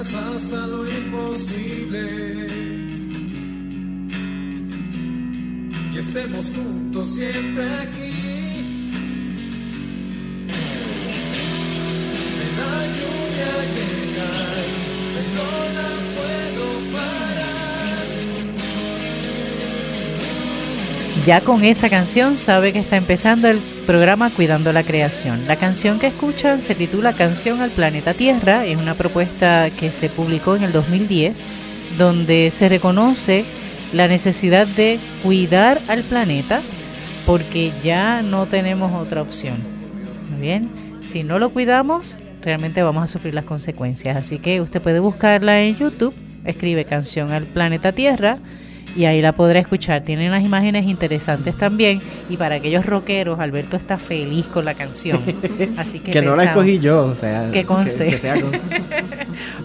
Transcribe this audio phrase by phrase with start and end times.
[0.00, 2.46] hagas hasta lo imposible
[5.92, 8.12] y estemos juntos siempre aquí.
[12.38, 14.68] De la lluvia que cae,
[15.34, 18.06] no la puedo parar.
[21.26, 25.48] Ya con esa canción sabe que está empezando el programa Cuidando la Creación.
[25.48, 28.64] La canción que escuchan se titula Canción al Planeta Tierra.
[28.64, 31.44] Es una propuesta que se publicó en el 2010
[31.98, 33.44] donde se reconoce
[33.92, 36.62] la necesidad de cuidar al planeta
[37.26, 39.64] porque ya no tenemos otra opción.
[40.30, 40.70] Muy bien,
[41.02, 44.16] si no lo cuidamos, realmente vamos a sufrir las consecuencias.
[44.16, 46.14] Así que usted puede buscarla en YouTube,
[46.44, 48.38] escribe Canción al Planeta Tierra
[48.96, 50.02] y ahí la podrá escuchar.
[50.02, 52.00] Tiene unas imágenes interesantes también.
[52.28, 55.20] Y para aquellos rockeros, Alberto está feliz con la canción.
[55.76, 57.50] Así que, Que no la escogí yo, o sea.
[57.52, 58.08] Que conste.
[58.10, 58.60] que sea conste.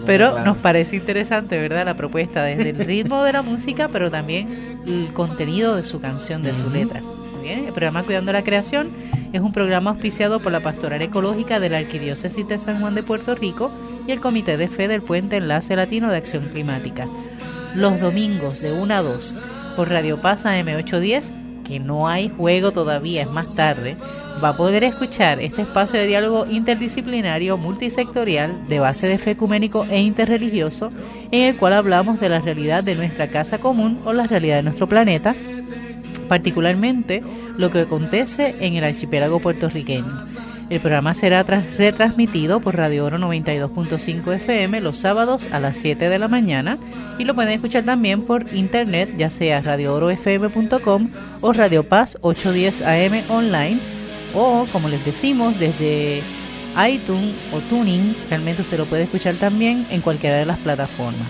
[0.06, 0.44] Pero Claro.
[0.46, 1.84] nos parece interesante, ¿verdad?
[1.84, 4.46] La propuesta, desde el ritmo de la música, pero también
[4.86, 7.00] el contenido de su canción, de su letra.
[7.42, 8.88] Bien, el programa Cuidando la Creación
[9.32, 13.02] es un programa auspiciado por la Pastoral Ecológica de la Arquidiócesis de San Juan de
[13.02, 13.70] Puerto Rico
[14.06, 17.06] y el Comité de Fe del Puente Enlace Latino de Acción Climática.
[17.76, 19.34] Los domingos de 1 a 2
[19.76, 23.98] por Radio Pasa M810, que no hay juego todavía, es más tarde,
[24.42, 29.84] va a poder escuchar este espacio de diálogo interdisciplinario multisectorial de base de fe ecuménico
[29.90, 30.90] e interreligioso,
[31.30, 34.62] en el cual hablamos de la realidad de nuestra casa común o la realidad de
[34.62, 35.34] nuestro planeta,
[36.30, 37.20] particularmente
[37.58, 40.45] lo que acontece en el archipiélago puertorriqueño.
[40.68, 46.18] El programa será retransmitido por Radio Oro 92.5 FM los sábados a las 7 de
[46.18, 46.76] la mañana
[47.18, 51.08] y lo pueden escuchar también por internet, ya sea radioorofm.com
[51.40, 53.78] o Radio Paz 810 AM online
[54.34, 56.22] o como les decimos desde
[56.88, 61.28] iTunes o Tuning, realmente usted lo puede escuchar también en cualquiera de las plataformas.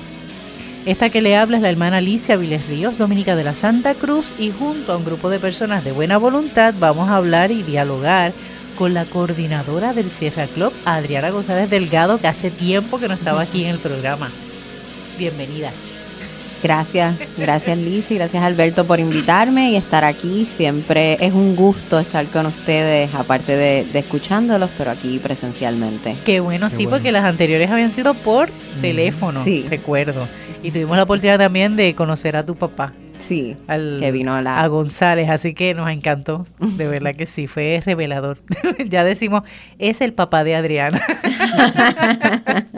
[0.87, 4.33] Esta que le habla es la hermana Alicia Viles Ríos, dominica de la Santa Cruz,
[4.39, 8.33] y junto a un grupo de personas de buena voluntad vamos a hablar y dialogar
[8.77, 13.41] con la coordinadora del Sierra Club, Adriana González Delgado, que hace tiempo que no estaba
[13.43, 14.31] aquí en el programa.
[15.19, 15.71] Bienvenida.
[16.63, 20.47] Gracias, gracias Liz y gracias Alberto por invitarme y estar aquí.
[20.47, 26.17] Siempre es un gusto estar con ustedes, aparte de, de escuchándolos, pero aquí presencialmente.
[26.25, 26.97] Qué bueno, Qué sí, bueno.
[26.97, 28.49] porque las anteriores habían sido por
[28.81, 29.67] teléfono, Sí.
[29.69, 30.27] recuerdo.
[30.63, 32.93] Y tuvimos la oportunidad también de conocer a tu papá.
[33.19, 34.61] Sí, al- que vino la...
[34.61, 38.39] a González, así que nos encantó, de verdad que sí, fue revelador.
[38.89, 39.43] ya decimos,
[39.79, 41.03] es el papá de Adriana.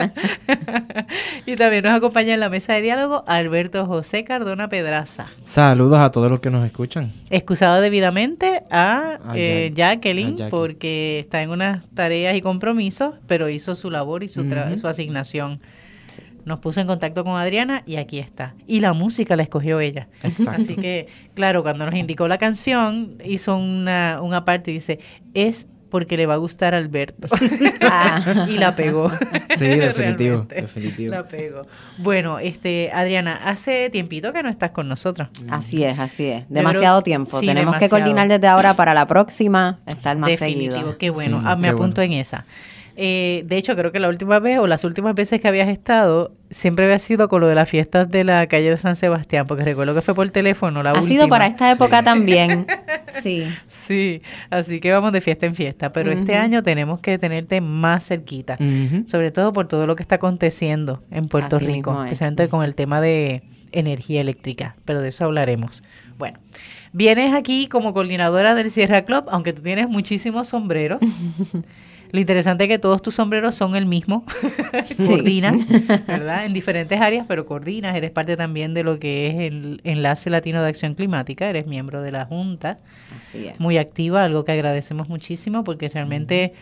[1.45, 5.25] y también nos acompaña en la mesa de diálogo Alberto José Cardona Pedraza.
[5.43, 7.11] Saludos a todos los que nos escuchan.
[7.29, 13.49] Excusado debidamente a A eh, Jacqueline, a porque está en unas tareas y compromisos, pero
[13.49, 14.77] hizo su labor y su, tra- Ujú.
[14.81, 15.59] su asignación.
[16.49, 18.55] Nos puso en contacto con Adriana y aquí está.
[18.65, 20.07] Y la música la escogió ella.
[20.23, 20.61] Exacto.
[20.63, 21.05] Así que,
[21.35, 24.99] claro, cuando nos indicó la canción, hizo una, una parte y dice,
[25.35, 27.27] es porque le va a gustar a Alberto.
[27.81, 28.45] Ah.
[28.49, 29.11] y la pegó.
[29.57, 31.13] Sí, definitivo, definitivo.
[31.13, 31.67] La pegó.
[31.97, 35.29] Bueno, este, Adriana, hace tiempito que no estás con nosotros.
[35.49, 36.49] Así es, así es.
[36.49, 37.39] Demasiado tiempo.
[37.39, 40.97] sí, Tenemos que coordinar desde ahora para la próxima, estar más Definitivo, seguido.
[40.97, 41.39] qué bueno.
[41.39, 42.45] Sí, Ah, me qué apunto en esa.
[42.95, 46.31] Eh, de hecho, creo que la última vez o las últimas veces que habías estado,
[46.49, 49.63] siempre había sido con lo de las fiestas de la calle de San Sebastián, porque
[49.63, 51.07] recuerdo que fue por teléfono la Ha última.
[51.07, 52.65] sido para esta época también.
[53.23, 53.43] Sí.
[53.67, 54.21] Sí,
[54.51, 58.55] así que vamos de fiesta en fiesta, pero este año tenemos que tenerte más cerquita,
[59.07, 62.11] sobre todo por todo lo que está aconteciendo en Puerto Así Rico, mismo es.
[62.11, 63.41] especialmente con el tema de
[63.71, 65.83] energía eléctrica, pero de eso hablaremos.
[66.19, 66.37] Bueno,
[66.93, 70.99] vienes aquí como coordinadora del Sierra Club, aunque tú tienes muchísimos sombreros.
[72.11, 74.25] Lo interesante es que todos tus sombreros son el mismo.
[74.97, 75.67] coordinas,
[76.07, 76.45] ¿verdad?
[76.45, 77.95] En diferentes áreas, pero coordinas.
[77.95, 81.49] Eres parte también de lo que es el Enlace Latino de Acción Climática.
[81.49, 82.79] Eres miembro de la Junta.
[83.15, 83.59] Así es.
[83.59, 86.53] Muy activa, algo que agradecemos muchísimo porque realmente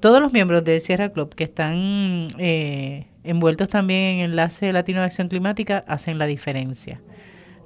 [0.00, 5.06] todos los miembros del Sierra Club que están eh, envueltos también en Enlace Latino de
[5.06, 7.00] Acción Climática hacen la diferencia.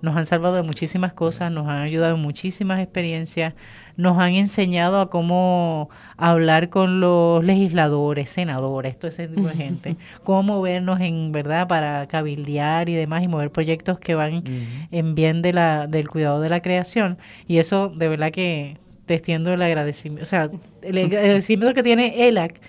[0.02, 3.54] Nos han salvado de muchísimas cosas, nos han ayudado en muchísimas experiencias,
[3.96, 9.96] nos han enseñado a cómo hablar con los legisladores, senadores, todo ese tipo de gente,
[10.22, 14.44] cómo movernos en verdad para cabildear y demás y mover proyectos que van
[14.90, 17.18] en bien de la, del cuidado de la creación.
[17.48, 18.76] Y eso de verdad que
[19.06, 20.50] te extiendo el agradecimiento, o sea,
[20.82, 22.60] el agradecimiento que tiene ELAC.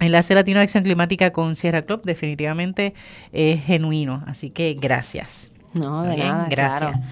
[0.00, 2.94] Enlace Latino de Acción Climática con Sierra Club definitivamente
[3.32, 5.52] es genuino, así que gracias.
[5.72, 6.92] No, de Bien, nada, gracias.
[6.92, 7.06] claro.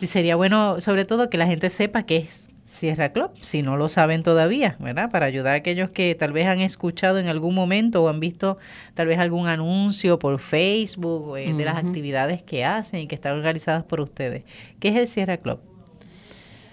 [0.00, 3.76] Y sería bueno, sobre todo, que la gente sepa qué es Sierra Club, si no
[3.76, 5.08] lo saben todavía, ¿verdad?
[5.08, 8.58] Para ayudar a aquellos que tal vez han escuchado en algún momento o han visto
[8.94, 13.36] tal vez algún anuncio por Facebook eh, de las actividades que hacen y que están
[13.36, 14.42] organizadas por ustedes.
[14.80, 15.60] ¿Qué es el Sierra Club?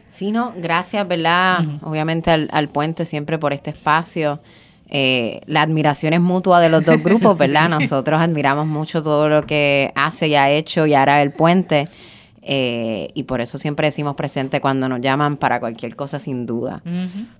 [0.09, 1.59] Sí, no, gracias, ¿verdad?
[1.83, 4.41] Obviamente al, al puente siempre por este espacio.
[4.89, 7.69] Eh, la admiración es mutua de los dos grupos, ¿verdad?
[7.69, 11.87] Nosotros admiramos mucho todo lo que hace y ha hecho y hará el puente.
[12.41, 16.81] Eh, y por eso siempre decimos presente cuando nos llaman para cualquier cosa, sin duda.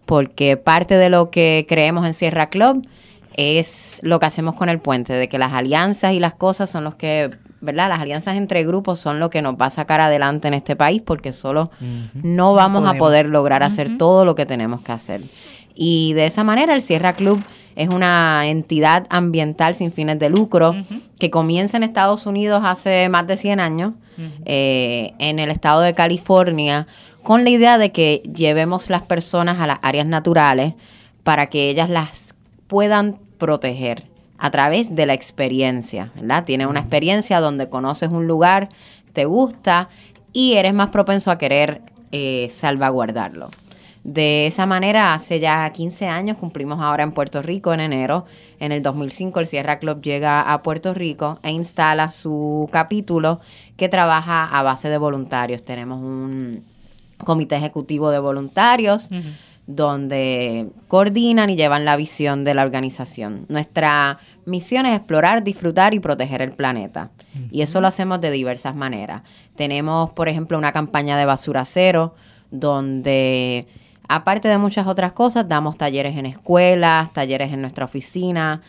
[0.06, 2.88] Porque parte de lo que creemos en Sierra Club
[3.36, 6.84] es lo que hacemos con el puente, de que las alianzas y las cosas son
[6.84, 7.32] los que,
[7.62, 7.90] ¿verdad?
[7.90, 11.02] Las alianzas entre grupos son lo que nos va a sacar adelante en este país
[11.02, 11.72] porque solo
[12.14, 15.22] no vamos a poder lograr hacer todo lo que tenemos que hacer.
[15.76, 17.44] Y de esa manera el Sierra Club
[17.76, 20.76] es una entidad ambiental sin fines de lucro
[21.20, 23.94] que comienza en Estados Unidos hace más de 100 años,
[24.46, 26.88] eh, en el estado de California,
[27.24, 30.74] con la idea de que llevemos las personas a las áreas naturales
[31.24, 32.36] para que ellas las
[32.68, 34.06] puedan proteger
[34.38, 36.46] a través de la experiencia, ¿verdad?
[36.46, 38.70] Tienes una experiencia donde conoces un lugar,
[39.14, 39.90] te gusta
[40.34, 41.82] y eres más propenso a querer
[42.12, 43.50] eh, salvaguardarlo.
[44.04, 48.26] De esa manera, hace ya 15 años, cumplimos ahora en Puerto Rico en enero.
[48.60, 53.42] En el 2005 el Sierra Club llega a Puerto Rico e instala su capítulo
[53.78, 55.64] que trabaja a base de voluntarios.
[55.64, 56.64] Tenemos un
[57.24, 59.10] comité ejecutivo de voluntarios
[59.68, 63.46] donde coordinan y llevan la visión de la organización.
[63.48, 67.12] Nuestra misión es explorar, disfrutar y proteger el planeta.
[67.52, 69.22] Y eso lo hacemos de diversas maneras.
[69.56, 72.16] Tenemos, por ejemplo, una campaña de basura cero,
[72.50, 73.68] donde,
[74.16, 78.62] aparte de muchas otras cosas, damos talleres en escuelas, talleres en nuestra oficina,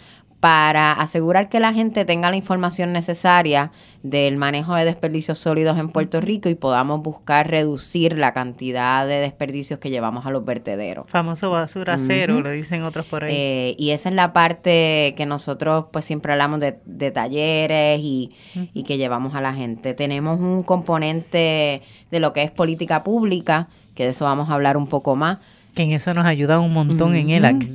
[0.43, 3.71] para asegurar que la gente tenga la información necesaria
[4.03, 9.21] del manejo de desperdicios sólidos en Puerto Rico y podamos buscar reducir la cantidad de
[9.21, 11.07] desperdicios que llevamos a los vertederos.
[11.09, 13.35] Famoso basura cero, lo dicen otros por ahí.
[13.37, 18.35] Eh, y esa es la parte que nosotros pues siempre hablamos de, de talleres y,
[18.75, 19.95] y que llevamos a la gente.
[19.95, 23.69] Tenemos un componente de lo que es política pública,
[24.03, 25.39] que de eso vamos a hablar un poco más.
[25.75, 27.71] que en eso nos ayuda un montón en ELAC.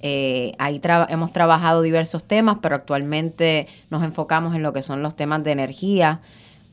[0.00, 0.78] Eh, ahí
[1.08, 5.52] hemos trabajado diversos temas, pero actualmente nos enfocamos en lo que son los temas de
[5.52, 6.20] energía.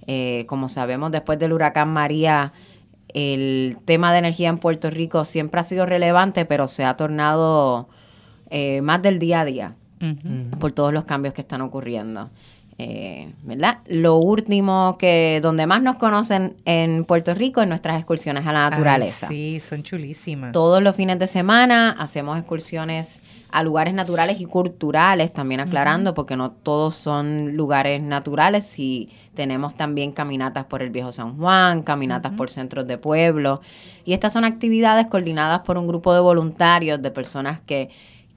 [0.08, 2.52] Eh, como sabemos, después del huracán María,
[3.14, 7.88] el tema de energía en Puerto Rico siempre ha sido relevante, pero se ha tornado
[8.50, 9.76] eh, más del día a día
[10.60, 12.30] por todos los cambios que están ocurriendo.
[12.84, 13.78] Eh, ¿verdad?
[13.86, 18.72] Lo último que donde más nos conocen en Puerto Rico es nuestras excursiones a la
[18.72, 19.28] naturaleza.
[19.30, 20.52] Ay, sí, son chulísimas.
[20.52, 23.22] Todos los fines de semana hacemos excursiones
[23.52, 28.80] a lugares naturales y culturales, también aclarando, porque no todos son lugares naturales.
[28.80, 33.62] Y tenemos también caminatas por el Viejo San Juan, caminatas por centros de pueblo.
[34.06, 37.92] Y estas son actividades coordinadas por un grupo de voluntarios, de personas que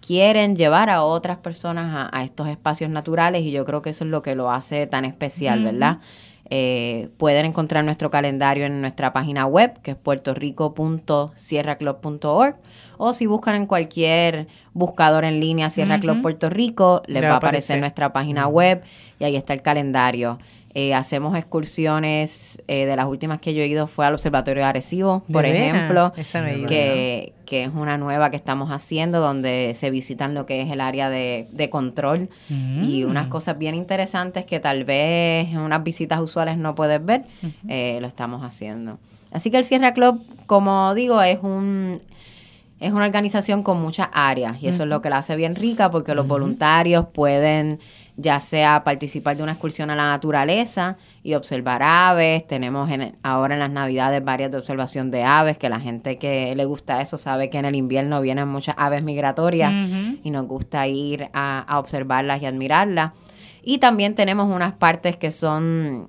[0.05, 4.05] quieren llevar a otras personas a, a estos espacios naturales y yo creo que eso
[4.05, 5.99] es lo que lo hace tan especial, ¿verdad?
[6.51, 12.57] Eh, pueden encontrar nuestro calendario en nuestra página web, que es puertorico.sierraclub.org,
[12.99, 16.23] o si buscan en cualquier buscador en línea Sierra Club.
[16.23, 17.81] Puerto Rico, les Le va a a aparecer aparecer.
[17.81, 18.83] nuestra página web
[19.19, 20.39] y ahí está el calendario.
[20.76, 24.69] Eh, hacemos excursiones, eh, de las últimas que yo he ido fue al Observatorio de
[24.69, 26.12] Arecibo, ¿De por ejemplo,
[26.66, 30.81] que, que es una nueva que estamos haciendo donde se visitan lo que es el
[30.81, 32.28] área de, de control.
[32.50, 33.11] Y Mm.
[33.11, 37.25] unas cosas bien interesantes que tal vez en unas visitas usuales no puedes ver,
[37.69, 38.99] eh, lo estamos haciendo.
[39.31, 42.00] Así que el Sierra Club, como digo, es un
[42.81, 45.90] es una organización con muchas áreas y eso es lo que la hace bien rica
[45.90, 47.78] porque los voluntarios pueden
[48.16, 52.47] ya sea participar de una excursión a la naturaleza y observar aves.
[52.47, 56.54] Tenemos en- ahora en las navidades varias de observación de aves, que la gente que
[56.54, 59.73] le gusta eso sabe que en el invierno vienen muchas aves migratorias
[60.23, 63.12] y nos gusta ir a, a observarlas y admirarlas.
[63.62, 66.09] Y también tenemos unas partes que son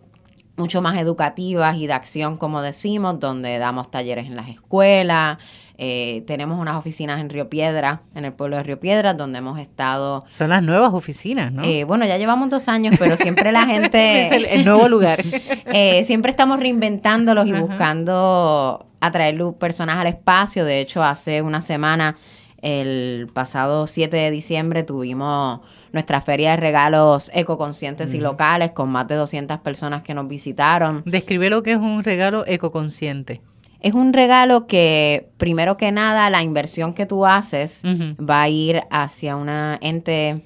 [0.57, 5.37] mucho más educativas y de acción, como decimos, donde damos talleres en las escuelas.
[5.77, 9.59] Eh, tenemos unas oficinas en Río Piedra, en el pueblo de Río Piedra, donde hemos
[9.59, 11.63] estado Son las nuevas oficinas, ¿no?
[11.63, 15.21] eh, bueno, ya llevamos dos años, pero siempre la es gente, el, el nuevo lugar.
[15.65, 17.61] eh, siempre estamos reinventándolos y Ajá.
[17.61, 20.63] buscando atraer personas al espacio.
[20.63, 22.17] De hecho, hace una semana,
[22.61, 25.59] el pasado 7 de diciembre, tuvimos
[25.91, 31.03] nuestra feria de regalos ecoconscientes y locales con más de 200 personas que nos visitaron.
[31.05, 33.41] Describe lo que es un regalo ecoconsciente.
[33.85, 38.81] Es un regalo que, primero que nada, la inversión que tú haces va a ir
[38.89, 40.41] hacia una ente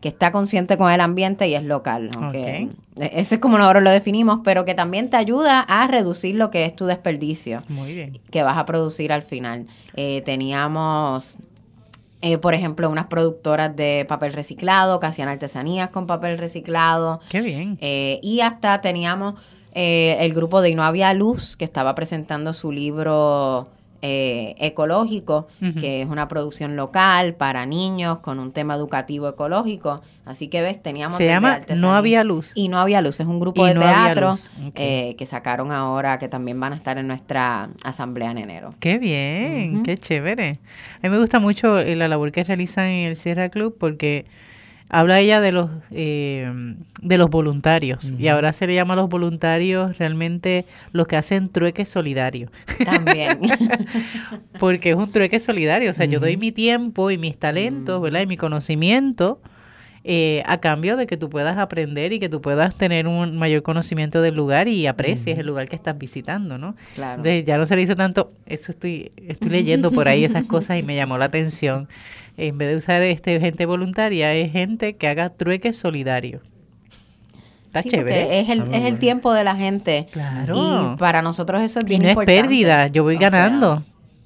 [0.00, 2.08] que está consciente con el ambiente y es local.
[2.16, 6.50] aunque Ese es como nosotros lo definimos, pero que también te ayuda a reducir lo
[6.50, 8.18] que es tu desperdicio Muy bien.
[8.30, 9.66] que vas a producir al final.
[9.94, 11.36] Eh, teníamos,
[12.22, 17.20] eh, por ejemplo, unas productoras de papel reciclado que hacían artesanías con papel reciclado.
[17.28, 17.76] Qué bien.
[17.82, 19.34] Eh, y hasta teníamos
[19.72, 23.68] eh, el grupo de Y no había luz que estaba presentando su libro
[24.00, 25.48] eh, ecológico,
[25.80, 30.02] que es una producción local para niños con un tema educativo ecológico.
[30.24, 31.16] Así que ves, teníamos...
[31.16, 32.52] Se llama No había luz.
[32.54, 34.34] Y no había luz, es un grupo Y de no teatro
[34.76, 38.70] eh, que sacaron ahora, que también van a estar en nuestra asamblea en enero.
[38.78, 40.60] Qué bien, qué chévere.
[41.02, 44.26] A mí me gusta mucho eh, la labor que realizan en el Sierra Club porque
[44.90, 46.50] habla ella de los eh,
[47.02, 51.48] de los voluntarios y ahora se le llama a los voluntarios realmente los que hacen
[51.50, 52.50] trueque solidario.
[52.84, 53.38] También.
[54.58, 58.20] porque es un trueque solidario o sea yo doy mi tiempo y mis talentos verdad
[58.22, 59.40] y mi conocimiento
[60.04, 63.62] eh, a cambio de que tú puedas aprender y que tú puedas tener un mayor
[63.62, 67.22] conocimiento del lugar y aprecies el lugar que estás visitando no claro.
[67.22, 70.78] de- ya no se le hizo tanto, eso estoy, estoy leyendo por ahí esas cosas
[70.78, 71.88] y me llamó la atención.
[72.38, 76.40] En vez de usar este gente voluntaria, es gente que haga trueque solidario.
[77.66, 78.40] Está Sí, chévere.
[78.40, 80.06] Es el, es el tiempo de la gente.
[80.10, 80.54] Claro.
[80.94, 83.82] Y para nosotros eso es Y bien no es pérdida, yo voy O sea, ganando.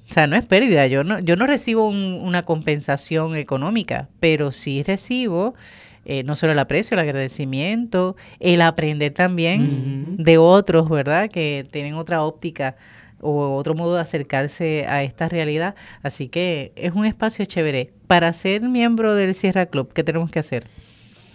[0.09, 4.51] o sea, no es pérdida, yo no, yo no recibo un- una compensación económica, pero
[4.51, 5.55] sí recibo
[6.05, 11.29] eh, no solo el aprecio, el agradecimiento, el aprender también de otros, ¿verdad?
[11.29, 12.75] Que tienen otra óptica
[13.23, 15.75] o otro modo de acercarse a esta realidad.
[16.03, 17.93] Así que es un espacio chévere.
[18.07, 20.67] Para ser miembro del Sierra Club, ¿qué tenemos que hacer?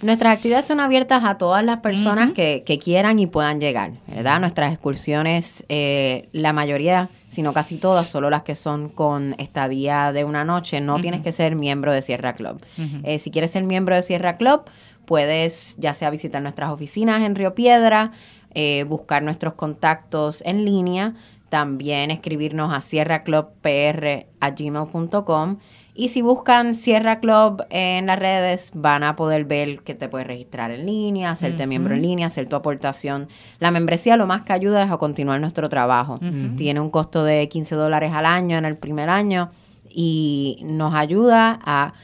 [0.00, 4.38] Nuestras actividades son abiertas a todas las personas que, que quieran y puedan llegar, ¿verdad?
[4.38, 10.12] Nuestras excursiones, eh, la mayoría, si no casi todas, solo las que son con estadía
[10.12, 12.64] de una noche, no tienes que ser miembro de Sierra Club.
[13.02, 14.62] Eh, si quieres ser miembro de Sierra Club,
[15.04, 18.12] puedes ya sea visitar nuestras oficinas en Río Piedra,
[18.54, 21.14] eh, buscar nuestros contactos en línea,
[21.48, 25.58] también escribirnos a sierraclubpr@gmail.com
[25.98, 30.28] y si buscan Sierra Club en las redes van a poder ver que te puedes
[30.28, 33.26] registrar en línea, hacerte miembro en línea, hacer tu aportación.
[33.58, 36.20] La membresía lo más que ayuda es a continuar nuestro trabajo.
[36.56, 39.50] Tiene un costo de 15 dólares al año en el primer año
[39.90, 41.94] y nos ayuda a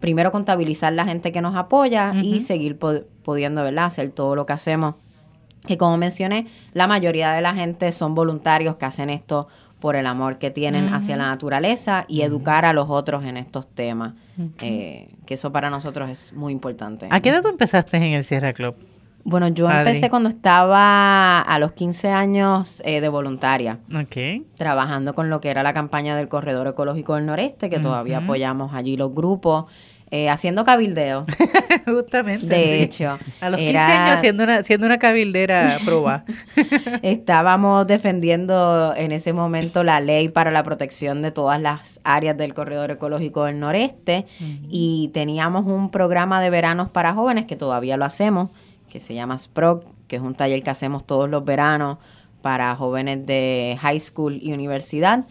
[0.00, 3.84] primero contabilizar la gente que nos apoya y seguir pudiendo ¿verdad?
[3.84, 4.96] hacer todo lo que hacemos.
[5.66, 9.48] Que como mencioné, la mayoría de la gente son voluntarios que hacen esto
[9.80, 13.66] por el amor que tienen hacia la naturaleza y educar a los otros en estos
[13.66, 14.14] temas.
[14.60, 17.06] Eh, que eso para nosotros es muy importante.
[17.10, 18.74] ¿A qué edad tú empezaste en el Sierra Club?
[19.26, 19.78] Bueno, yo Adri?
[19.88, 24.44] empecé cuando estaba a los 15 años eh, de voluntaria Ok.
[24.54, 28.74] trabajando con lo que era la campaña del Corredor Ecológico del Noreste, que todavía apoyamos
[28.74, 29.64] allí los grupos,
[30.10, 31.24] eh, haciendo cabildeo.
[31.86, 32.46] Justamente.
[32.46, 32.70] De sí.
[32.82, 36.24] hecho, A los 15 era- años siendo una, siendo una cabildera proba.
[37.02, 42.54] estábamos defendiendo en ese momento la ley para la protección de todas las áreas del
[42.54, 44.26] Corredor Ecológico del Noreste
[44.68, 48.50] y teníamos un programa de veranos para jóvenes que todavía lo hacemos,
[48.90, 51.98] que se llama SPROC, que es un taller que hacemos todos los veranos
[52.44, 55.24] para jóvenes de high school y universidad.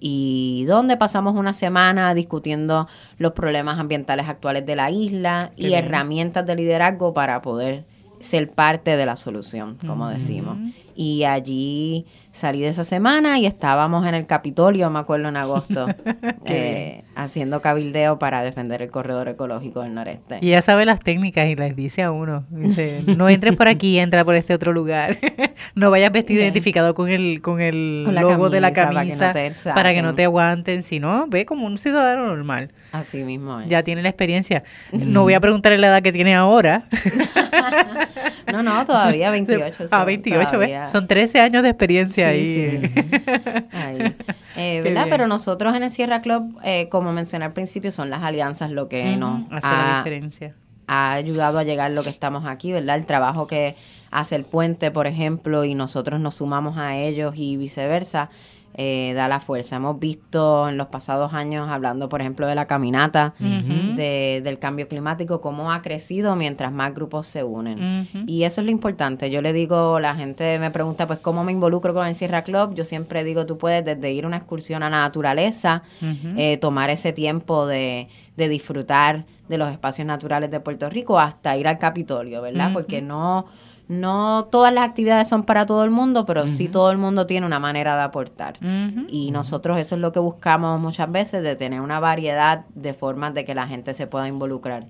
[0.00, 5.66] Y donde pasamos una semana discutiendo los problemas ambientales actuales de la isla Qué y
[5.66, 5.84] bien.
[5.84, 7.84] herramientas de liderazgo para poder
[8.18, 10.56] ser parte de la solución, como decimos.
[10.96, 15.86] Y allí salí de esa semana y estábamos en el Capitolio, me acuerdo, en agosto,
[16.46, 20.38] eh, haciendo cabildeo para defender el corredor ecológico del noreste.
[20.40, 23.98] Y ella sabe las técnicas y les dice a uno, dice, no entres por aquí,
[23.98, 25.18] entra por este otro lugar.
[25.74, 26.46] no vayas vestido Bien.
[26.46, 29.74] identificado con el, con el Con logo de la camisa, para que no camisa te
[29.74, 32.72] para que no te aguanten, sino ve como un ciudadano normal.
[32.92, 33.68] Así mismo es.
[33.68, 34.64] Ya tiene la experiencia.
[34.92, 36.84] No voy a preguntarle la edad que tiene ahora.
[38.52, 39.84] No, no, todavía 28.
[39.84, 42.80] ah, son 28, todavía- Son 13 años de experiencia Sí, ahí.
[42.80, 42.92] sí.
[43.72, 44.16] Ahí.
[44.56, 45.02] Eh, ¿verdad?
[45.04, 45.10] bien.
[45.10, 48.88] Pero nosotros en el Sierra Club, eh, como mencioné al principio, son las alianzas lo
[48.88, 50.54] que nos hace la ha, diferencia.
[50.86, 52.96] ha ayudado a llegar lo que estamos aquí, ¿verdad?
[52.96, 53.76] El trabajo que
[54.10, 58.30] hace el puente, por ejemplo, y nosotros nos sumamos a ellos y viceversa,
[58.76, 59.76] eh, da la fuerza.
[59.76, 63.34] Hemos visto en los pasados años, hablando, por ejemplo, de la caminata,
[63.94, 68.08] de- del cambio climático, cómo ha crecido mientras más grupos se unen.
[68.26, 69.30] Y eso es lo importante.
[69.30, 72.74] Yo le digo, la gente me pregunta, pues, ¿cómo me involucro con el Sierra Club?
[72.74, 75.82] Yo siempre digo, tú puedes desde ir a una excursión a la naturaleza,
[76.38, 81.56] eh, tomar ese tiempo de, de disfrutar de los espacios naturales de Puerto Rico hasta
[81.56, 82.70] ir al Capitolio, ¿verdad?
[82.72, 83.46] Porque no,
[83.88, 87.46] no todas las actividades son para todo el mundo, pero sí todo el mundo tiene
[87.46, 88.54] una manera de aportar.
[89.08, 93.34] Y nosotros eso es lo que buscamos muchas veces, de tener una variedad de formas
[93.34, 94.86] de que la gente se pueda involucrar,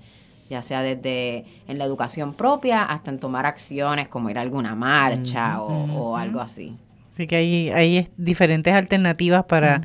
[0.49, 4.75] ya sea desde en la educación propia hasta en tomar acciones como ir a alguna
[4.75, 5.69] marcha o,
[6.11, 6.77] o algo así.
[7.15, 9.81] Así que hay, hay es- diferentes alternativas para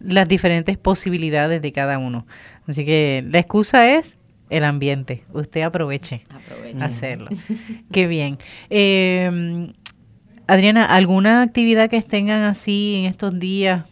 [0.00, 2.26] las diferentes posibilidades de cada uno.
[2.66, 4.18] Así que la excusa es
[4.52, 5.24] el ambiente.
[5.32, 6.82] Usted aproveche Aprovechen.
[6.82, 7.28] hacerlo.
[7.92, 8.38] Qué bien.
[8.70, 9.72] Eh,
[10.46, 13.84] Adriana, ¿alguna actividad que tengan así en estos días?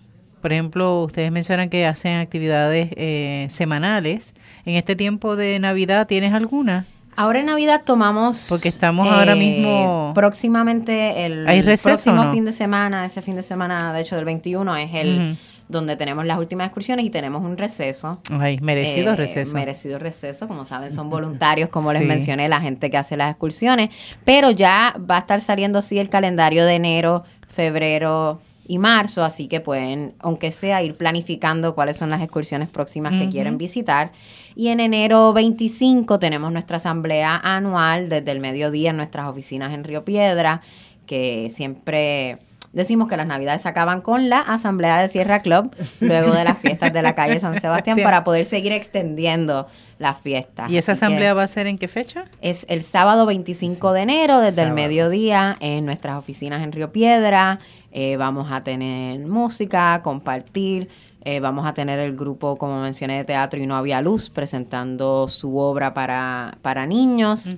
[0.43, 4.35] Por ejemplo, ustedes mencionan que hacen actividades eh, semanales.
[4.65, 6.87] En este tiempo de Navidad, ¿tienes alguna?
[7.17, 8.47] Ahora en Navidad tomamos...
[8.49, 12.33] Porque estamos ahora mismo- Próximamente, el ¿Hay receso próximo no?
[12.33, 15.37] fin de semana, ese fin de semana, de hecho, del 21, es el.
[15.71, 18.21] Donde tenemos las últimas excursiones y tenemos un receso.
[18.31, 19.55] Ay, merecido Eh, receso.
[19.55, 23.91] Merecido receso, como saben, son voluntarios, como les mencioné, la gente que hace las excursiones.
[24.25, 29.49] Pero ya va a estar saliendo, sí, el calendario de enero, febrero y marzo, así
[29.49, 34.13] que pueden, aunque sea, ir planificando cuáles son las excursiones próximas que quieren visitar.
[34.55, 39.83] Y en enero 25 tenemos nuestra asamblea anual desde el mediodía en nuestras oficinas en
[39.83, 40.61] Río Piedra,
[41.07, 42.39] que siempre
[42.73, 46.59] decimos que las navidades se acaban con la asamblea de Sierra Club, luego de las
[46.59, 49.67] fiestas de la calle San Sebastián, para poder seguir extendiendo
[49.99, 50.71] las fiestas.
[50.71, 52.25] ¿Y esa Así asamblea va a ser en qué fecha?
[52.41, 57.59] Es el sábado 25 de enero, desde el mediodía, en nuestras oficinas en Río Piedra.
[57.93, 60.89] Eh, vamos a tener música, compartir.
[61.25, 65.29] eh, vamos a tener el grupo, como mencioné, de teatro y no había luz, presentando
[65.29, 67.53] su obra para, para niños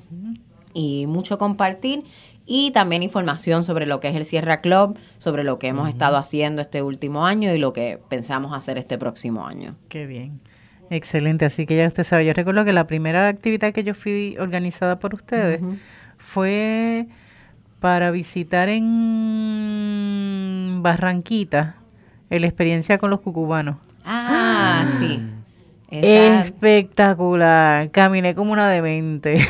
[0.75, 2.03] y mucho compartir.
[2.45, 6.17] Y también información sobre lo que es el Sierra Club, sobre lo que hemos estado
[6.17, 9.77] haciendo este último año y lo que pensamos hacer este próximo año.
[9.89, 10.41] Qué bien.
[10.91, 11.45] Excelente.
[11.45, 14.99] Así que ya usted sabe, yo recuerdo que la primera actividad que yo fui organizada
[14.99, 15.61] por ustedes
[16.19, 17.07] fue
[17.81, 18.83] para visitar en
[20.83, 21.77] Barranquita
[22.29, 23.77] la experiencia con los cucubanos.
[24.05, 25.21] Ah, sí.
[25.93, 27.91] Espectacular.
[27.91, 29.47] Caminé como una demente.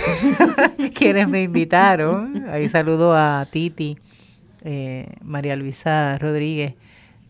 [0.94, 2.48] Quienes me invitaron.
[2.50, 3.96] Ahí saludo a Titi,
[4.64, 6.74] eh, María Luisa Rodríguez,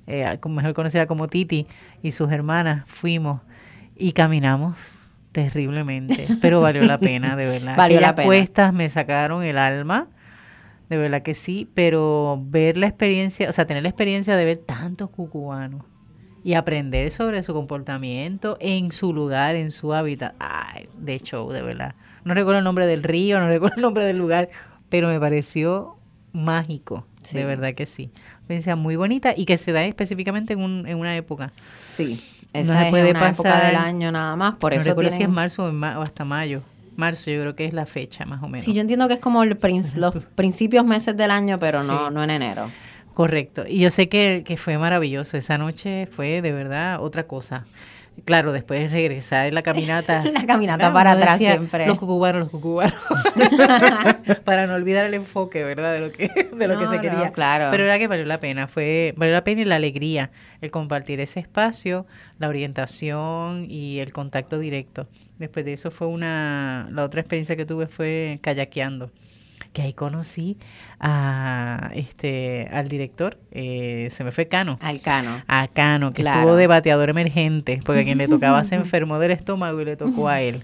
[0.07, 1.67] eh, mejor conocida como Titi,
[2.03, 2.85] y sus hermanas.
[2.87, 3.43] Fuimos
[3.97, 4.79] y caminamos
[5.33, 7.77] terriblemente, pero valió la pena, de verdad.
[7.77, 8.27] Valió la Aquellas pena.
[8.27, 10.09] cuestas me sacaron el alma.
[10.89, 14.59] De verdad que sí, pero ver la experiencia, o sea, tener la experiencia de ver
[14.59, 15.85] tantos cucubanos
[16.45, 20.35] y aprender sobre su comportamiento en su lugar, en su hábitat.
[20.39, 21.95] Ay, de show, de verdad.
[22.25, 24.49] No recuerdo el nombre del río, no recuerdo el nombre del lugar,
[24.89, 25.97] pero me pareció
[26.33, 27.07] mágico.
[27.23, 27.37] Sí.
[27.39, 28.11] De verdad que sí.
[28.39, 31.53] Experiencia muy bonita y que se da específicamente en, un- en una época.
[31.87, 32.21] Sí,
[32.53, 34.89] No esa se es puede una época pasar- del año nada más, por no eso
[34.91, 35.35] recuerdo si es tienen...
[35.35, 36.63] marzo o, en ma- o hasta mayo.
[36.97, 38.65] Marzo yo creo que es la fecha más o menos.
[38.65, 42.09] Sí, yo entiendo que es como el prin- los principios meses del año, pero no,
[42.09, 42.15] Sí.
[42.15, 42.71] no en enero.
[43.15, 43.65] Correcto.
[43.67, 45.37] Y yo sé que, que fue maravilloso.
[45.37, 47.65] Esa noche fue de verdad otra cosa.
[48.25, 50.23] Claro, después de regresar en la caminata.
[50.35, 51.87] La caminata claro, para atrás decía, siempre.
[51.87, 52.95] Los cucubanos, los cucubanos.
[54.45, 55.95] para no olvidar el enfoque, ¿verdad?
[55.95, 57.33] De lo que, de lo que se no, quería.
[57.33, 57.69] claro.
[57.71, 58.69] Pero era que valió la pena.
[58.69, 60.31] Fue, valió la pena y la alegría.
[60.61, 62.07] El compartir ese espacio,
[62.39, 65.09] la orientación y el contacto directo.
[65.39, 66.89] Después de eso fue una.
[66.93, 69.11] La otra experiencia que tuve fue kayakeando
[69.73, 70.59] que ahí conocí
[71.01, 75.43] a este al director, eh, se me fue Cano, Alcano.
[75.49, 76.41] a Cano, que Claro.
[76.41, 79.97] estuvo de bateador emergente, porque a quien le tocaba se enfermó del estómago y le
[79.97, 80.63] tocó a él.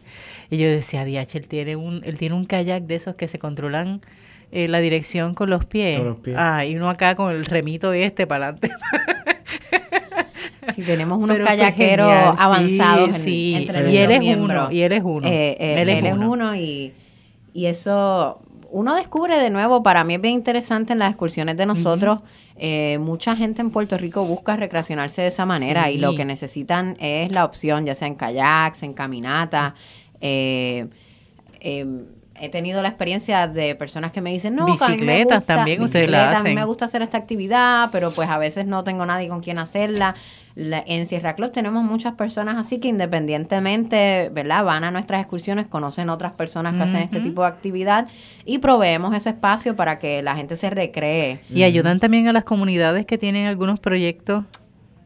[0.51, 3.39] Y yo decía, DH, él tiene un, él tiene un kayak de esos que se
[3.39, 4.01] controlan
[4.53, 5.99] eh, la dirección con los pies.
[5.99, 6.37] Con los pies.
[6.39, 8.71] Ah, y uno acá con el remito este para adelante.
[10.75, 14.37] Si tenemos unos Pero kayakeros genial, sí, avanzados en- sí, entre y los él es
[14.37, 15.27] uno, y él es uno.
[15.27, 16.93] Eh, eh, él, es uno, y,
[17.55, 21.67] y eso uno descubre de nuevo, para mí es bien interesante en las excursiones de
[21.67, 22.21] nosotros,
[22.57, 26.97] eh, mucha gente en Puerto Rico busca recreacionarse de esa manera y lo que necesitan
[27.01, 29.75] es la opción, ya sea en kayaks, en caminata.
[30.21, 30.89] eh,
[31.61, 31.87] eh,
[32.41, 36.39] he tenido la experiencia de personas que me dicen, no, Bicicletas también ustedes la bicicleta,
[36.41, 36.55] A mí hacen.
[36.55, 40.15] me gusta hacer esta actividad, pero pues a veces no tengo nadie con quien hacerla.
[40.55, 44.65] La- en Sierra Club tenemos muchas personas así que independientemente, ¿verdad?
[44.65, 48.09] Van a nuestras excursiones, conocen otras personas que hacen este tipo de actividad
[48.45, 51.41] y proveemos ese espacio para que la gente se recree.
[51.53, 54.45] Y ayudan también a las comunidades que tienen algunos proyectos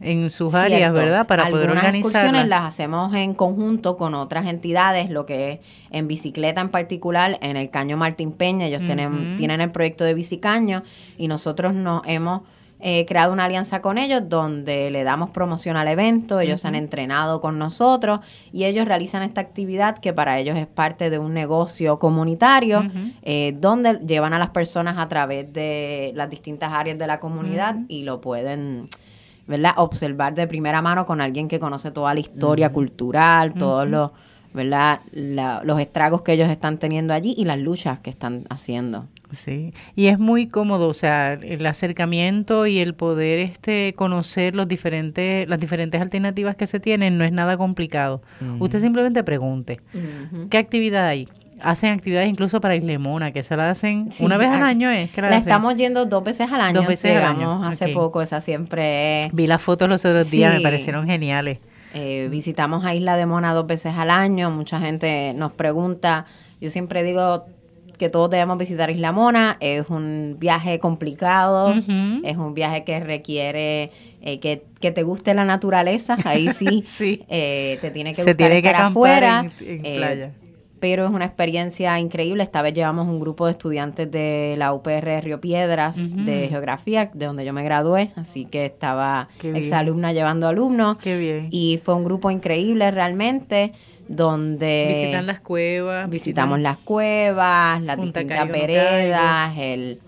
[0.02, 0.92] en sus áreas.
[0.92, 1.26] ¿verdad?
[1.26, 5.60] Para poder Algunas excursiones las hacemos en conjunto con otras entidades, lo que es
[5.90, 10.14] en bicicleta en particular, en el Caño Martín Peña, ellos tienen, tienen el proyecto de
[10.14, 10.82] Bicicaño
[11.16, 12.42] y nosotros nos hemos
[12.84, 17.40] eh, creado una alianza con ellos donde le damos promoción al evento, ellos han entrenado
[17.40, 18.18] con nosotros
[18.52, 22.82] y ellos realizan esta actividad que para ellos es parte de un negocio comunitario
[23.22, 27.76] eh, donde llevan a las personas a través de las distintas áreas de la comunidad
[27.86, 28.88] y lo pueden
[29.46, 29.72] ¿verdad?
[29.76, 34.10] observar de primera mano con alguien que conoce toda la historia cultural, todos los
[34.54, 35.00] ¿verdad?
[35.12, 39.06] La- los estragos que ellos están teniendo allí y las luchas que están haciendo.
[39.32, 44.68] Sí, y es muy cómodo, o sea, el acercamiento y el poder este conocer los
[44.68, 48.20] diferentes las diferentes alternativas que se tienen no es nada complicado.
[48.58, 49.80] Usted simplemente pregunte,
[50.50, 51.28] ¿qué actividad hay?
[51.62, 55.10] Hacen actividades incluso para Islemona, que se la hacen Sí, una vez al año, es
[55.10, 56.80] que la, estamos yendo dos veces al año.
[56.80, 59.32] Dos veces al año, Llegamos hace poco, esa siempre es.
[59.32, 61.58] Vi las fotos los otros días, me parecieron geniales.
[61.94, 64.50] Eh, visitamos a Isla de Mona dos veces al año.
[64.50, 66.24] Mucha gente nos pregunta.
[66.60, 67.44] Yo siempre digo
[67.98, 69.56] que todos debemos visitar Isla Mona.
[69.60, 71.72] Es un viaje complicado.
[71.72, 73.90] Es un viaje que requiere
[74.22, 76.16] eh, que, que te guste la naturaleza.
[76.24, 77.22] Ahí sí, Sí.
[77.28, 79.44] eh, te tiene que Se gustar tiene que estar afuera.
[79.60, 80.30] en- en eh, playa.
[80.82, 82.42] Pero es una experiencia increíble.
[82.42, 87.26] Esta vez llevamos un grupo de estudiantes de la UPR Río Piedras de geografía, de
[87.26, 90.98] donde yo me gradué, así que estaba exalumna llevando alumnos.
[90.98, 91.46] Qué bien.
[91.52, 93.72] Y fue un grupo increíble realmente,
[94.08, 96.10] donde Visitan las cuevas.
[96.10, 100.00] visitamos visitan- las cuevas, las Punta distintas veredas, el,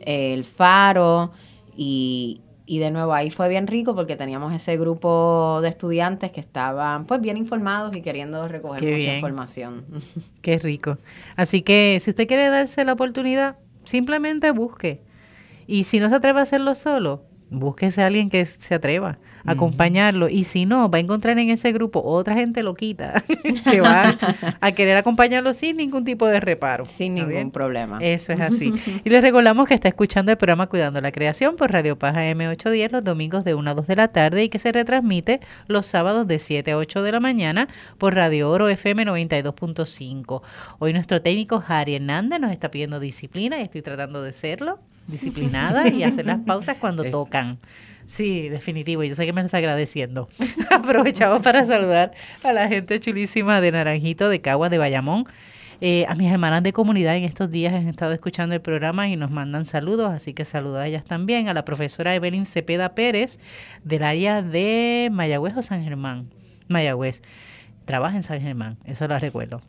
[0.00, 1.32] el faro
[1.76, 2.40] y,
[2.72, 7.04] y de nuevo ahí fue bien rico porque teníamos ese grupo de estudiantes que estaban
[7.04, 9.14] pues bien informados y queriendo recoger Qué mucha bien.
[9.16, 9.84] información.
[10.40, 10.96] Qué rico.
[11.36, 15.02] Así que si usted quiere darse la oportunidad, simplemente busque.
[15.66, 20.28] Y si no se atreve a hacerlo solo, búsquese a alguien que se atreva acompañarlo.
[20.28, 23.22] Y si no, va a encontrar en ese grupo otra gente loquita
[23.70, 24.16] que va
[24.60, 26.84] a querer acompañarlo sin ningún tipo de reparo.
[26.84, 27.50] Sin ¿Está ningún bien?
[27.50, 27.98] problema.
[28.00, 28.72] Eso es así.
[29.04, 32.90] Y les recordamos que está escuchando el programa Cuidando la Creación por Radio Paja M810
[32.90, 36.26] los domingos de 1 a 2 de la tarde y que se retransmite los sábados
[36.26, 40.42] de 7 a 8 de la mañana por Radio Oro FM 92.5.
[40.78, 45.88] Hoy nuestro técnico Harry Hernández nos está pidiendo disciplina y estoy tratando de serlo, disciplinada
[45.88, 47.58] y hacer las pausas cuando tocan.
[48.06, 49.02] Sí, definitivo.
[49.04, 50.28] Yo sé que me está agradeciendo.
[50.70, 52.12] Aprovechamos para saludar
[52.42, 55.24] a la gente chulísima de Naranjito, de Cagua, de Bayamón.
[55.80, 59.16] Eh, a mis hermanas de comunidad en estos días han estado escuchando el programa y
[59.16, 61.48] nos mandan saludos, así que saludo a ellas también.
[61.48, 63.40] A la profesora Evelyn Cepeda Pérez
[63.82, 66.28] del área de Mayagüez o San Germán.
[66.68, 67.22] Mayagüez.
[67.84, 69.60] Trabaja en San Germán, eso lo recuerdo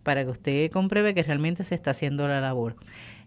[0.03, 2.77] para que usted compruebe que realmente se está haciendo la labor.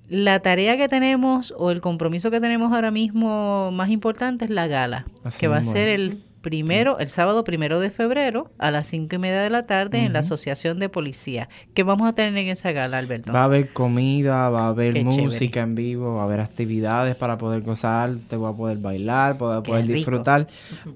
[0.10, 4.68] La tarea que tenemos o el compromiso que tenemos ahora mismo más importante es la
[4.68, 8.88] gala, Así que va a ser el primero, el sábado primero de febrero a las
[8.88, 11.50] cinco y media de la tarde en la Asociación de Policía.
[11.74, 13.32] ¿Qué vamos a tener en esa gala, Alberto?
[13.32, 15.62] Va a haber comida, va a haber Qué música chévere.
[15.62, 19.64] en vivo, va a haber actividades para poder gozar, te va a poder bailar, poder,
[19.64, 20.48] poder disfrutar.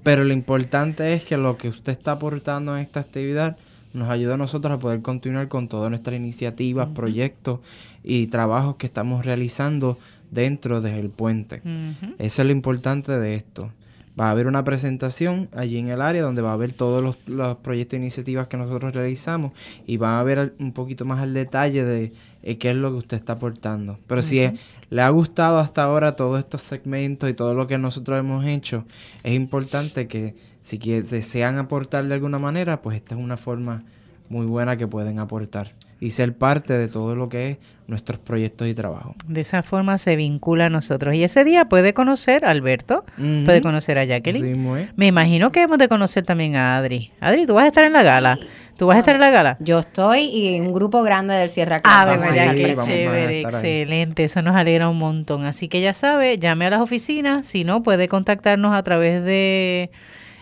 [0.03, 3.57] Pero lo importante es que lo que usted está aportando en esta actividad
[3.93, 7.59] nos ayuda a nosotros a poder continuar con todas nuestras iniciativas, proyectos
[8.03, 9.97] y trabajos que estamos realizando
[10.31, 11.61] dentro del puente.
[12.19, 13.71] Eso es lo importante de esto.
[14.19, 17.17] Va a haber una presentación allí en el área donde va a haber todos los,
[17.27, 19.51] los proyectos e iniciativas que nosotros realizamos
[19.85, 22.97] y va a ver un poquito más al detalle de eh, qué es lo que
[22.97, 23.99] usted está aportando.
[24.07, 24.49] Pero si
[24.89, 28.85] le ha gustado hasta ahora todos estos segmentos y todo lo que nosotros hemos hecho,
[29.23, 33.83] es importante que si desean aportar de alguna manera, pues esta es una forma
[34.29, 35.73] muy buena que pueden aportar
[36.05, 39.15] y ser parte de todo lo que es nuestros proyectos y trabajo.
[39.27, 41.15] De esa forma se vincula a nosotros.
[41.15, 44.91] Y ese día puede conocer a Alberto, puede conocer a Jacqueline.
[44.95, 47.11] Me imagino que hemos de conocer también a Adri.
[47.19, 48.37] Adri, tú vas a estar en la gala.
[48.77, 49.57] ¿Tú vas a estar en la gala?
[49.61, 51.91] Yo estoy y un grupo grande del Sierra Club.
[51.91, 53.41] Ave vamos a sí, María, estar qué chévere, ahí.
[53.41, 54.23] excelente.
[54.25, 55.45] Eso nos alegra un montón.
[55.45, 57.47] Así que ya sabe, llame a las oficinas.
[57.47, 59.89] Si no, puede contactarnos a través de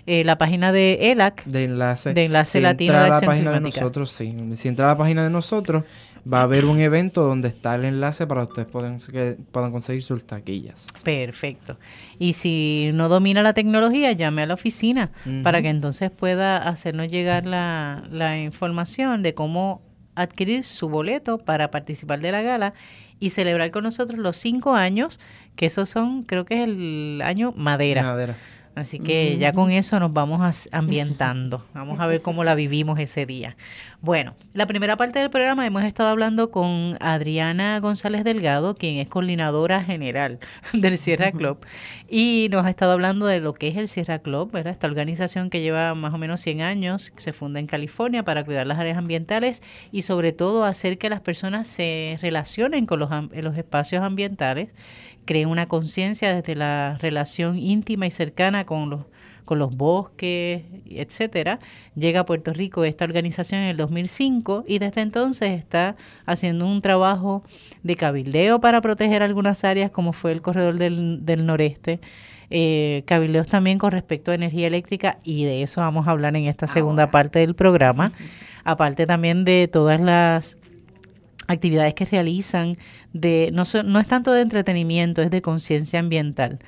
[0.06, 1.46] eh, la página de ELAC.
[1.46, 2.14] de enlace.
[2.14, 4.36] De enlace si latino entra a la página de nosotros, sí.
[4.56, 5.84] Si entra a la página de nosotros,
[6.32, 9.72] va a haber un evento donde está el enlace para que ustedes puedan, que puedan
[9.72, 10.88] conseguir sus taquillas.
[11.04, 11.78] Perfecto.
[12.20, 15.12] Y si no domina la tecnología, llame a la oficina
[15.44, 19.82] para que entonces pueda hacernos llegar la, la información de cómo
[20.16, 22.74] adquirir su boleto para participar de la gala
[23.20, 25.20] y celebrar con nosotros los cinco años,
[25.56, 28.04] que esos son, creo que es el año madera.
[28.04, 28.38] Madera.
[28.76, 31.64] Así que ya con eso nos vamos ambientando.
[31.74, 33.56] Vamos a ver cómo la vivimos ese día.
[34.02, 39.08] Bueno, la primera parte del programa hemos estado hablando con Adriana González Delgado, quien es
[39.08, 40.40] coordinadora general
[40.74, 41.60] del Sierra Club,
[42.10, 44.74] y nos ha estado hablando de lo que es el Sierra Club, ¿verdad?
[44.74, 48.44] Esta organización que lleva más o menos 100 años, que se funda en California para
[48.44, 53.58] cuidar las áreas ambientales y sobre todo hacer que las personas se relacionen con los
[53.58, 54.74] espacios ambientales
[55.26, 59.02] creen una conciencia desde la relación íntima y cercana con los
[59.46, 61.60] con los bosques, etcétera.
[61.96, 66.82] Llega a Puerto Rico esta organización en el 2005 y desde entonces está haciendo un
[66.82, 67.44] trabajo
[67.84, 72.00] de cabildeo para proteger algunas áreas como fue el corredor del, del noreste.
[72.50, 76.46] Eh, cabildeos también con respecto a energía eléctrica y de eso vamos a hablar en
[76.46, 77.12] esta segunda Ahora.
[77.12, 78.12] parte del programa.
[78.64, 80.58] Aparte también de todas las
[81.48, 82.74] actividades que realizan
[83.14, 86.60] de no, so- no es tanto de entretenimiento, es de conciencia ambiental.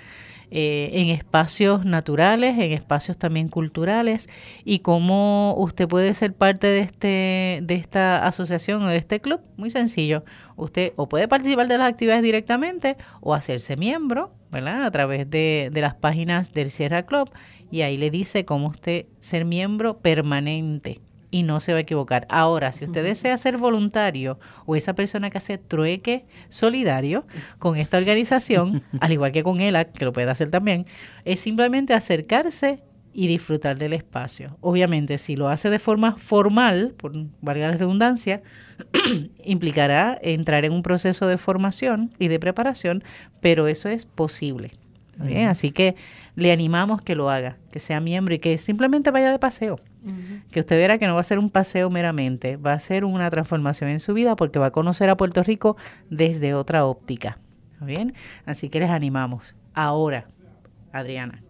[0.52, 4.30] eh, en espacios naturales, en espacios también culturales
[4.64, 9.42] y cómo usted puede ser parte de este de esta asociación o de este club,
[9.58, 10.24] muy sencillo.
[10.56, 14.86] Usted o puede participar de las actividades directamente o hacerse miembro, ¿verdad?
[14.86, 17.30] A través de, de las páginas del Sierra Club
[17.72, 21.02] y ahí le dice cómo usted ser miembro permanente
[21.36, 22.26] y no se va a equivocar.
[22.30, 27.28] Ahora, si usted desea ser voluntario o esa persona que hace trueque solidario
[27.60, 30.86] con esta organización, al igual que con ELAC, que lo puede hacer también,
[31.26, 34.56] es simplemente acercarse y disfrutar del espacio.
[34.62, 38.42] Obviamente, si lo hace de forma formal, por valga la redundancia,
[39.44, 43.04] implicará entrar en un proceso de formación y de preparación,
[43.42, 44.72] pero eso es posible.
[45.50, 45.96] Así que
[46.36, 49.82] le animamos que lo haga, que sea miembro y que simplemente vaya de paseo
[50.52, 53.30] que usted verá que no va a ser un paseo meramente, va a ser una
[53.30, 55.78] transformación en su vida porque va a conocer a Puerto Rico
[56.10, 57.38] desde otra óptica.
[57.74, 58.14] ¿Está bien?
[58.46, 59.56] Así que les animamos.
[59.74, 60.28] Ahora,
[60.92, 61.42] Adriana,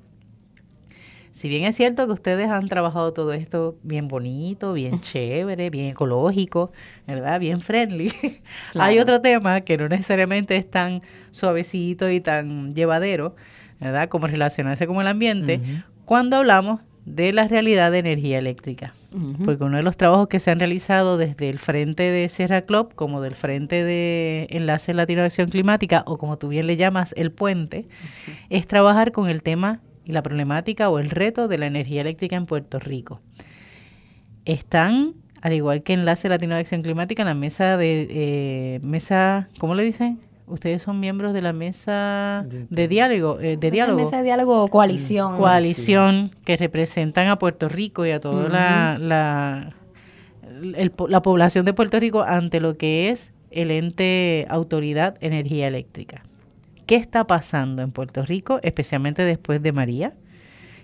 [1.36, 5.88] si bien es cierto que ustedes han trabajado todo esto bien bonito, bien chévere, bien
[5.88, 6.72] ecológico,
[7.06, 7.42] ¿verdad?
[7.42, 8.14] Bien friendly,
[8.74, 13.36] hay otro tema que no necesariamente es tan suavecito y tan llevadero,
[13.82, 14.08] ¿verdad?
[14.08, 15.60] Como relacionarse con el ambiente,
[16.06, 18.94] cuando hablamos de la realidad de energía eléctrica.
[19.46, 22.94] Porque uno de los trabajos que se han realizado desde el frente de Sierra Club,
[22.96, 27.14] como del frente de Enlace Latino de Acción Climática, o como tú bien le llamas,
[27.16, 27.88] el puente,
[28.50, 32.36] es trabajar con el tema y la problemática o el reto de la energía eléctrica
[32.36, 33.22] en Puerto Rico.
[34.44, 39.48] Están, al igual que Enlace Latino de Acción Climática, en la mesa de, eh, mesa,
[39.60, 40.20] ¿cómo le dicen?
[40.48, 44.68] Ustedes son miembros de la mesa De- de diálogo, eh, de diálogo mesa de diálogo
[44.68, 45.38] coalición.
[45.38, 49.74] coalición que representan a Puerto Rico y a toda la, la,
[50.78, 56.22] el la población de Puerto Rico ante lo que es el ente Autoridad Energía Eléctrica.
[56.86, 60.14] ¿Qué está pasando en Puerto Rico, especialmente después de María?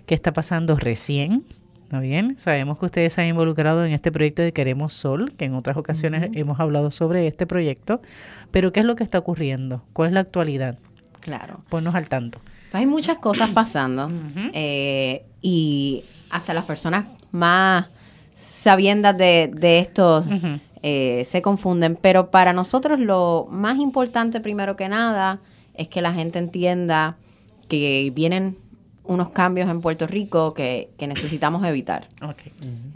[0.06, 1.44] ¿Qué está pasando recién?
[1.84, 2.36] ¿Está bien?
[2.38, 5.76] Sabemos que ustedes se han involucrado en este proyecto de Queremos Sol, que en otras
[5.76, 8.00] ocasiones hemos hablado sobre este proyecto,
[8.52, 9.82] pero ¿qué es lo que está ocurriendo?
[9.92, 10.78] ¿Cuál es la actualidad?
[11.20, 11.60] Claro.
[11.68, 12.38] Ponnos al tanto.
[12.72, 14.10] Hay muchas cosas pasando
[14.54, 17.86] eh, y hasta las personas más
[18.34, 20.58] sabiendas de, de estos Ujú.
[20.82, 25.40] eh, se confunden, pero para nosotros lo más importante primero que nada
[25.74, 27.16] es que la gente entienda
[27.68, 28.56] que vienen
[29.04, 32.08] unos cambios en Puerto Rico que, que necesitamos evitar.
[32.22, 32.38] Ok.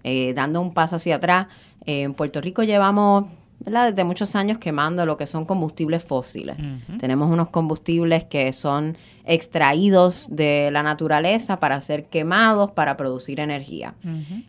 [0.04, 1.48] Eh, dando un paso hacia atrás,
[1.84, 3.26] en Puerto Rico llevamos
[3.60, 3.90] ¿verdad?
[3.90, 6.56] desde muchos años quemando lo que son combustibles fósiles.
[6.98, 13.94] Tenemos unos combustibles que son extraídos de la naturaleza para ser quemados para producir energía.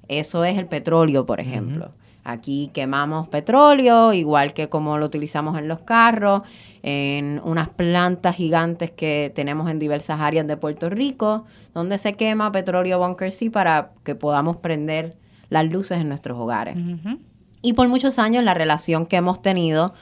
[0.07, 1.91] Eso es el petróleo, por ejemplo.
[2.23, 6.41] Aquí quemamos petróleo, igual que como lo utilizamos en los carros,
[6.83, 12.51] en unas plantas gigantes que tenemos en diversas áreas de Puerto Rico, donde se quema
[12.51, 15.15] petróleo Bunker C para que podamos prender
[15.49, 16.75] las luces en nuestros hogares.
[17.61, 19.93] Y por muchos años la relación que hemos tenido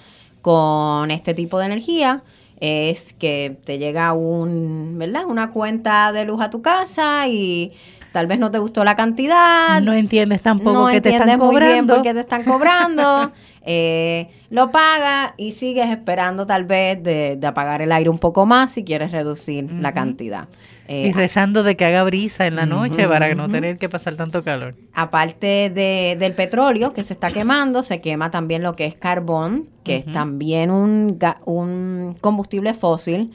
[0.41, 2.23] con este tipo de energía
[2.59, 5.25] es que te llega un, ¿verdad?
[5.25, 7.73] una cuenta de luz a tu casa y
[8.11, 9.81] tal vez no te gustó la cantidad.
[9.81, 13.33] No entiendes tampoco no qué te están entiendes muy bien por qué te están cobrando.
[13.63, 18.45] eh, lo pagas y sigues esperando tal vez de, de apagar el aire un poco
[18.45, 20.47] más si quieres reducir la cantidad.
[20.87, 24.15] Eh, y rezando de que haga brisa en la noche para no tener que pasar
[24.15, 24.75] tanto calor.
[24.93, 29.67] Aparte de- del petróleo que se está quemando, se quema también lo que es carbón,
[29.83, 33.31] que es también un, un combustible fósil.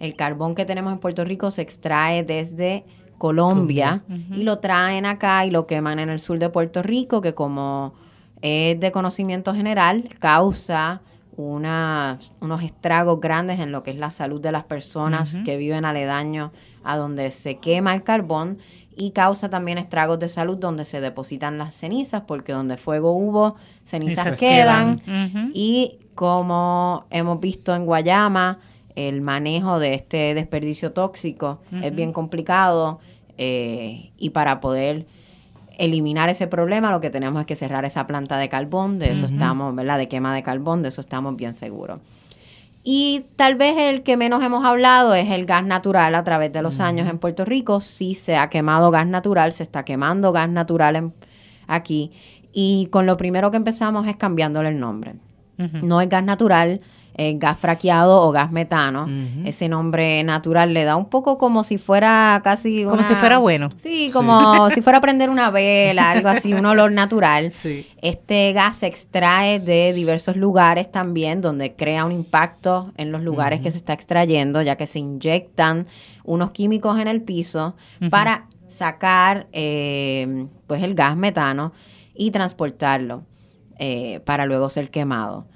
[0.00, 2.84] El carbón que tenemos en Puerto Rico se extrae desde
[3.16, 4.02] Colombia
[4.34, 7.94] y lo traen acá y lo queman en el sur de Puerto Rico, que como
[8.42, 11.00] es de conocimiento general, causa
[11.46, 15.84] una- unos estragos grandes en lo que es la salud de las personas que viven
[15.84, 16.50] aledaños
[16.84, 18.58] a donde se quema el carbón
[18.96, 23.54] y causa también estragos de salud donde se depositan las cenizas, porque donde fuego hubo,
[23.84, 24.94] cenizas quedan.
[25.06, 25.50] Ujú.
[25.54, 28.58] Y como hemos visto en Guayama,
[28.96, 32.98] el manejo de este desperdicio tóxico es bien complicado
[33.36, 35.06] eh, y para poder
[35.78, 39.26] eliminar ese problema lo que tenemos es que cerrar esa planta de carbón, de eso
[39.26, 39.96] estamos, ¿verdad?
[39.98, 42.00] De quema de carbón, de eso estamos bien seguros.
[42.84, 46.62] Y tal vez el que menos hemos hablado es el gas natural a través de
[46.62, 47.80] los años en Puerto Rico.
[47.80, 51.12] Sí se ha quemado gas natural, se está quemando gas natural en-
[51.66, 52.12] aquí.
[52.52, 55.14] Y con lo primero que empezamos es cambiándole el nombre.
[55.82, 56.80] No es gas natural,
[57.18, 59.08] es gas fraqueado o gas metano.
[59.44, 63.68] Ese nombre natural le da un poco como si fuera casi Como si fuera bueno.
[63.76, 67.52] Sí, como si fuera prender una vela, algo así, un olor natural.
[67.58, 67.88] Sí.
[68.02, 73.60] Este gas se extrae de diversos lugares también, donde crea un impacto en los lugares
[73.60, 75.88] que se está extrayendo, ya que se inyectan
[76.22, 77.74] unos químicos en el piso
[78.10, 81.72] para sacar eh, pues el gas metano
[82.14, 83.24] y transportarlo
[83.78, 85.48] eh, para luego ser quemado.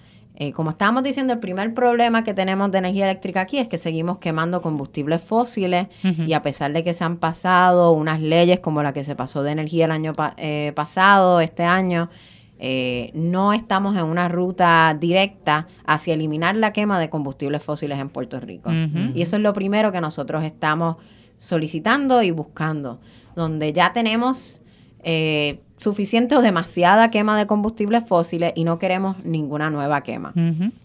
[0.43, 3.79] Eh, como estábamos diciendo, el primer problema que tenemos de energía eléctrica aquí es que
[3.79, 5.87] seguimos quemando combustibles fósiles
[6.27, 9.45] y a pesar de que se han pasado unas leyes como la que se pasó
[9.45, 12.11] de energía el año pa- eh, pasado, este año,
[12.59, 18.09] eh, no estamos en una ruta directa hacia eliminar la quema de combustibles fósiles en
[18.09, 18.71] Puerto Rico.
[19.15, 20.97] Y eso es lo primero que nosotros estamos
[21.39, 23.01] solicitando y buscando,
[23.37, 24.61] donde ya tenemos
[25.05, 30.33] eh, suficiente o demasiada quema de combustibles fósiles y no queremos ninguna nueva quema.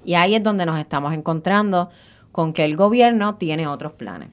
[0.05, 1.89] Y ahí es donde nos estamos encontrando
[2.31, 4.29] con que el gobierno tiene otros planes,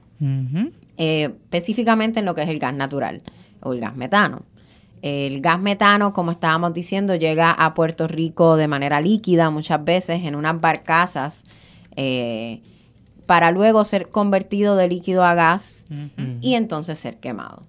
[0.97, 3.21] eh, específicamente en lo que es el gas natural
[3.61, 4.43] o el gas metano.
[5.01, 10.23] El gas metano, como estábamos diciendo, llega a Puerto Rico de manera líquida muchas veces
[10.23, 11.45] en unas barcazas
[11.95, 12.61] eh,
[13.25, 15.85] para luego ser convertido de líquido a gas
[16.41, 17.63] y entonces ser quemado.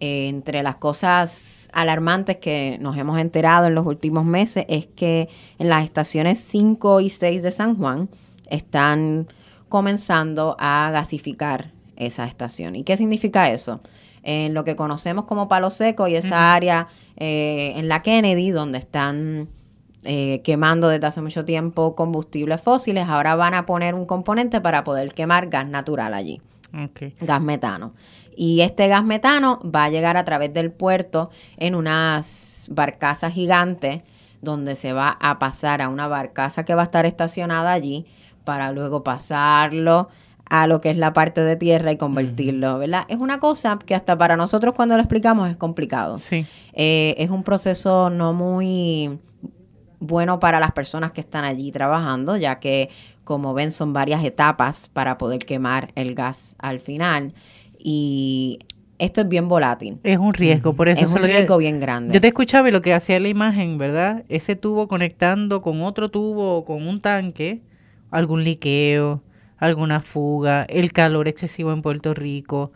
[0.00, 5.28] Eh, entre las cosas alarmantes que nos hemos enterado en los últimos meses es que
[5.58, 8.08] en las estaciones 5 y 6 de San Juan
[8.50, 9.28] están
[9.68, 12.74] comenzando a gasificar esa estación.
[12.74, 13.80] ¿Y qué significa eso?
[14.24, 18.78] En lo que conocemos como Palo Seco y esa área eh, en la Kennedy, donde
[18.78, 19.48] están
[20.02, 24.82] eh, quemando desde hace mucho tiempo combustibles fósiles, ahora van a poner un componente para
[24.82, 26.40] poder quemar gas natural allí
[27.20, 27.94] Gas metano.
[28.36, 34.02] Y este gas metano va a llegar a través del puerto en unas barcazas gigantes
[34.42, 38.06] donde se va a pasar a una barcaza que va a estar estacionada allí
[38.44, 40.08] para luego pasarlo
[40.50, 43.04] a lo que es la parte de tierra y convertirlo, ¿verdad?
[43.08, 46.18] Es una cosa que hasta para nosotros cuando lo explicamos es complicado.
[46.18, 46.46] Sí.
[46.74, 49.18] Eh, es un proceso no muy
[50.00, 52.90] bueno para las personas que están allí trabajando, ya que,
[53.24, 57.32] como ven, son varias etapas para poder quemar el gas al final.
[57.78, 58.60] Y
[58.98, 59.98] esto es bien volátil.
[60.02, 62.14] Es un riesgo, por eso es un que- riesgo bien grande.
[62.14, 64.24] Yo te escuchaba y lo que hacía la imagen, ¿verdad?
[64.28, 67.60] Ese tubo conectando con otro tubo o con un tanque,
[68.10, 69.22] algún liqueo,
[69.58, 72.72] alguna fuga, el calor excesivo en Puerto Rico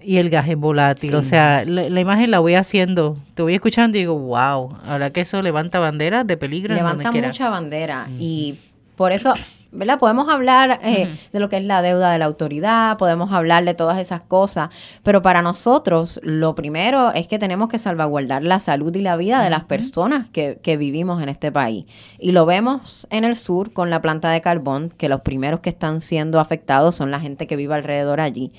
[0.00, 1.14] y el gas es volátil.
[1.14, 5.10] O sea, la, la imagen la voy haciendo, te voy escuchando y digo, wow, ahora
[5.10, 8.56] que eso levanta banderas de peligro en levanta mucha bandera y
[9.02, 9.34] por eso,
[9.72, 9.98] ¿verdad?
[9.98, 13.74] Podemos hablar eh, de lo que es la deuda de la autoridad, podemos hablar de
[13.74, 14.70] todas esas cosas,
[15.02, 19.42] pero para nosotros lo primero es que tenemos que salvaguardar la salud y la vida
[19.42, 21.84] de las personas que, que vivimos en este país.
[22.20, 25.70] Y lo vemos en el sur con la planta de carbón, que los primeros que
[25.70, 28.52] están siendo afectados son la gente que vive alrededor allí.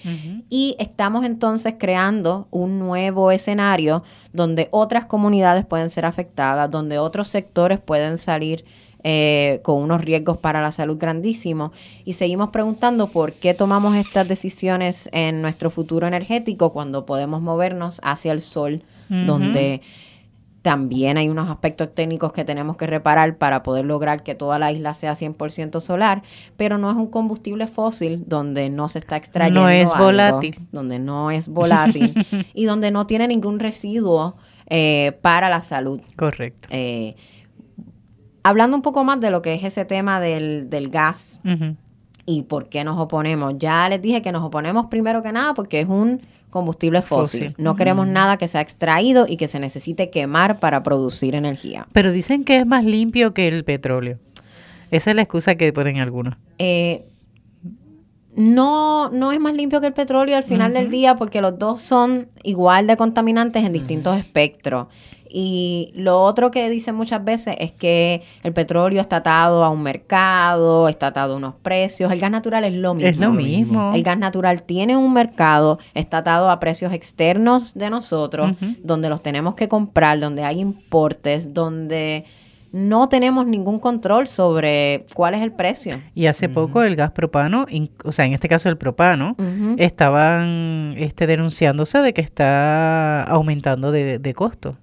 [0.50, 7.30] Y estamos entonces creando un nuevo escenario donde otras comunidades pueden ser afectadas, donde otros
[7.30, 8.66] sectores pueden salir
[9.04, 11.72] eh, con unos riesgos para la salud grandísimos.
[12.06, 18.00] Y seguimos preguntando por qué tomamos estas decisiones en nuestro futuro energético cuando podemos movernos
[18.04, 19.82] hacia el sol, donde
[20.64, 24.72] también hay unos aspectos técnicos que tenemos que reparar para poder lograr que toda la
[24.72, 26.24] isla sea 100% solar,
[26.56, 30.56] pero no es un combustible fósil donde no se está extrayendo No es algo, volátil.
[30.72, 32.14] donde no es volátil
[32.54, 34.38] y donde no tiene ningún residuo
[34.68, 36.00] eh, para la salud.
[36.16, 36.70] Correcto.
[36.72, 37.16] Eh,
[38.44, 41.40] hablando un poco más de lo que es ese tema del, del gas
[42.26, 43.56] y por qué nos oponemos.
[43.58, 47.48] Ya les dije que nos oponemos primero que nada porque es un combustible fósil.
[47.50, 47.56] Fósil.
[47.64, 51.88] No queremos nada que sea extraído y que se necesite quemar para producir energía.
[51.94, 54.20] Pero dicen que es más limpio que el petróleo.
[54.92, 56.36] Esa es la excusa que ponen algunos.
[56.60, 57.06] Eh,
[58.36, 61.82] no, no es más limpio que el petróleo al final del día porque los dos
[61.82, 64.88] son igual de contaminantes en distintos espectros.
[65.36, 69.82] Y lo otro que dicen muchas veces es que el petróleo está atado a un
[69.82, 72.12] mercado, está atado a unos precios.
[72.12, 73.10] El gas natural es lo mismo.
[73.10, 73.94] Es lo mismo.
[73.96, 78.52] El gas natural tiene un mercado, está atado a precios externos de nosotros,
[78.84, 82.26] donde los tenemos que comprar, donde hay importes, donde
[82.74, 86.02] no tenemos ningún control sobre cuál es el precio.
[86.16, 89.36] Y hace poco el gas propano, in- o sea, en este caso el propano,
[89.78, 94.76] estaban este, denunciándose de que está aumentando de, de costo.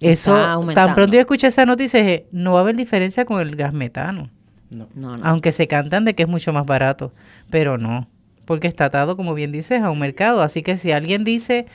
[0.00, 0.32] Eso,
[0.74, 3.72] tan pronto yo escuché esa noticia, dije, no va a haber diferencia con el gas
[3.74, 4.30] metano.
[4.70, 4.86] No.
[4.94, 5.24] No, no.
[5.24, 7.12] Aunque se cantan de que es mucho más barato,
[7.50, 8.06] pero no,
[8.44, 10.42] porque está atado, como bien dices, a un mercado.
[10.42, 11.66] Así que si alguien dice,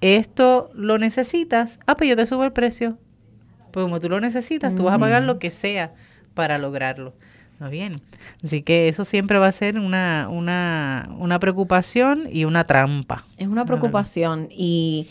[0.00, 2.98] esto lo necesitas, ah, pues yo te subo el precio.
[3.72, 5.92] Pues como tú lo necesitas, tú vas a pagar lo que sea
[6.34, 7.14] para lograrlo.
[7.58, 7.96] ¿No bien?
[8.42, 13.24] Así que eso siempre va a ser una, una, una preocupación y una trampa.
[13.38, 15.08] Es una preocupación y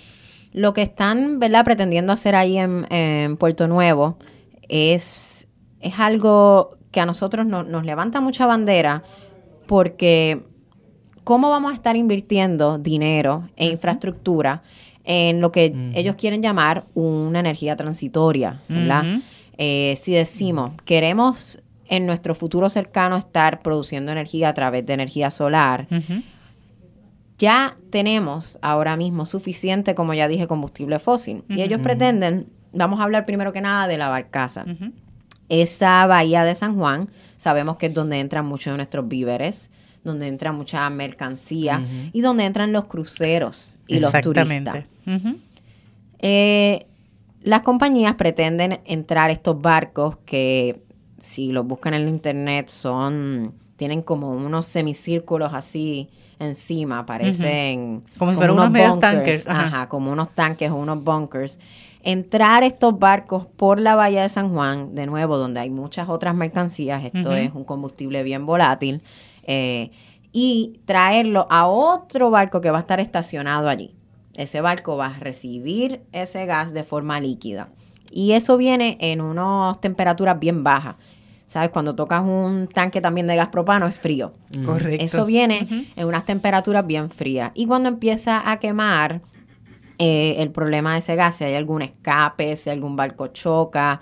[0.52, 4.18] lo que están, ¿verdad?, pretendiendo hacer ahí en, en Puerto Nuevo
[4.68, 5.48] es,
[5.80, 9.04] es algo que a nosotros no- nos levanta mucha bandera
[9.66, 10.44] porque
[11.24, 14.64] ¿cómo vamos a estar invirtiendo dinero e infraestructura
[15.04, 19.22] en lo que ellos quieren llamar una energía transitoria, ¿verdad?
[19.58, 25.30] Eh, si decimos, queremos en nuestro futuro cercano estar produciendo energía a través de energía
[25.30, 25.88] solar,
[27.38, 31.44] ya tenemos ahora mismo suficiente, como ya dije, combustible fósil.
[31.50, 34.64] Y ellos pretenden, vamos a hablar primero que nada de la barcaza.
[35.50, 39.70] Esa bahía de San Juan, sabemos que es donde entran muchos de nuestros víveres,
[40.04, 44.76] donde entra mucha mercancía y donde entran los cruceros y los turistas.
[44.76, 44.88] Exactamente.
[45.08, 45.40] Ujú.
[46.20, 46.86] Eh,
[47.42, 50.84] las compañías pretenden entrar estos barcos que,
[51.18, 58.32] si los buscan en la internet, son tienen como unos semicírculos así encima, parecen Como
[58.32, 59.66] si fueran unos medios bunkers, tanques, ajá.
[59.66, 61.60] ajá, como unos tanques o unos bunkers.
[62.04, 66.36] Entrar estos barcos por la bahía de San Juan, de nuevo, donde hay muchas otras
[66.36, 69.02] mercancías, esto es un combustible bien volátil,
[69.44, 69.92] eh,
[70.32, 73.96] y traerlo a otro barco que va a estar estacionado allí.
[74.36, 77.70] Ese barco va a recibir ese gas de forma líquida.
[78.12, 80.96] Y eso viene en unas temperaturas bien bajas.
[81.48, 81.70] ¿Sabes?
[81.70, 84.34] Cuando tocas un tanque también de gas propano es frío.
[84.66, 85.04] Correcto.
[85.04, 87.52] Eso viene en unas temperaturas bien frías.
[87.56, 89.22] Y cuando empieza a quemar,
[89.98, 94.00] eh, el problema de ese gas, si hay algún escape, si algún barco choca,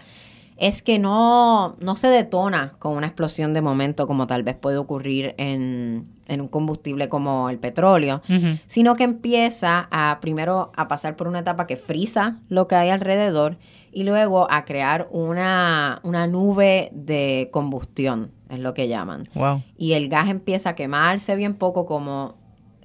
[0.60, 4.78] es que no, no se detona con una explosión de momento como tal vez puede
[4.78, 8.22] ocurrir en, en un combustible como el petróleo,
[8.66, 12.90] sino que empieza a primero a pasar por una etapa que frisa lo que hay
[12.90, 13.58] alrededor
[13.94, 19.30] y luego a crear una, una nube de combustión, es lo que llaman.
[19.36, 19.64] Wow.
[19.78, 22.36] y el gas empieza a quemarse bien poco como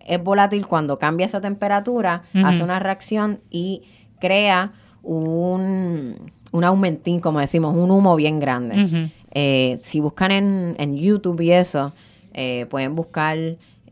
[0.07, 3.83] es volátil cuando cambia esa temperatura, hace una reacción y
[4.21, 4.75] crea
[5.05, 6.17] un,
[6.53, 9.11] un aumentín, como decimos, un humo bien grande.
[9.33, 11.93] Eh, si buscan en, en YouTube y eso,
[12.33, 13.39] eh, pueden buscar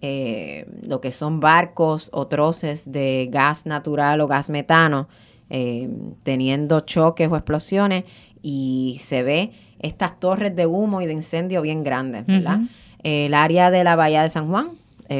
[0.00, 5.08] eh, lo que son barcos o troces de gas natural o gas metano
[5.48, 5.88] eh,
[6.24, 8.04] teniendo choques o explosiones
[8.42, 12.60] y se ve estas torres de humo y de incendio bien grandes, ¿verdad?
[13.04, 14.70] El área de la Bahía de San Juan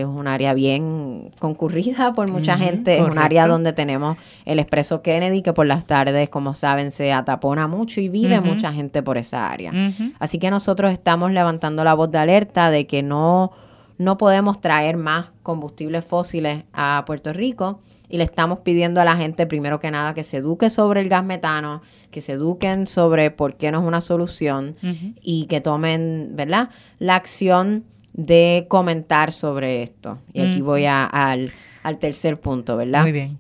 [0.01, 2.99] es un área bien concurrida por mucha gente.
[2.99, 7.13] Es un área donde tenemos el Expreso Kennedy, que por las tardes, como saben, se
[7.13, 9.73] atapona mucho y vive mucha gente por esa área.
[10.19, 13.53] Así que nosotros estamos levantando la voz de alerta de que no,
[13.99, 19.17] no podemos traer más combustibles fósiles a Puerto Rico y le estamos pidiendo a la
[19.17, 21.81] gente primero que nada que se eduque sobre el gas metano,
[22.11, 24.77] que se eduquen sobre por qué no es una solución
[25.23, 26.69] y que tomen, ¿verdad?
[26.99, 30.19] La acción de comentar sobre esto.
[30.33, 30.65] Y aquí Mm.
[30.65, 31.53] voy a- al,
[31.83, 33.03] al tercer punto, ¿verdad?
[33.03, 33.39] Muy bien.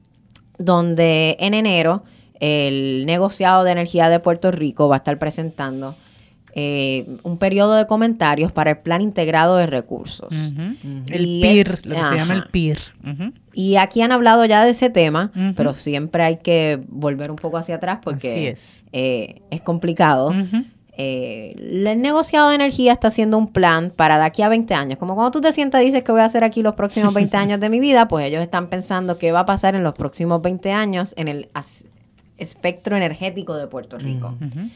[0.59, 2.05] donde en enero
[2.39, 5.97] el negociado de energía de Puerto Rico va a estar presentando
[6.55, 10.29] eh, un periodo de comentarios para el plan integrado de recursos.
[10.31, 12.45] El PIR, es- lo que se llama el.
[12.51, 12.79] PIR.
[13.55, 17.57] Y aquí han hablado ya de ese tema, pero siempre hay que volver un poco
[17.57, 18.85] hacia atrás porque es.
[18.93, 20.35] eh, es complicado.
[21.05, 24.99] Eh, el negociado de energía está haciendo un plan para de aquí a 20 años.
[25.01, 27.37] Como cuando tú te sientas y dices que voy a hacer aquí los próximos 20
[27.37, 30.41] años de mi vida, pues ellos están pensando qué va a pasar en los próximos
[30.41, 31.49] 20 años en el
[32.39, 34.37] espectro energético de Puerto Rico.
[34.41, 34.69] Ujú.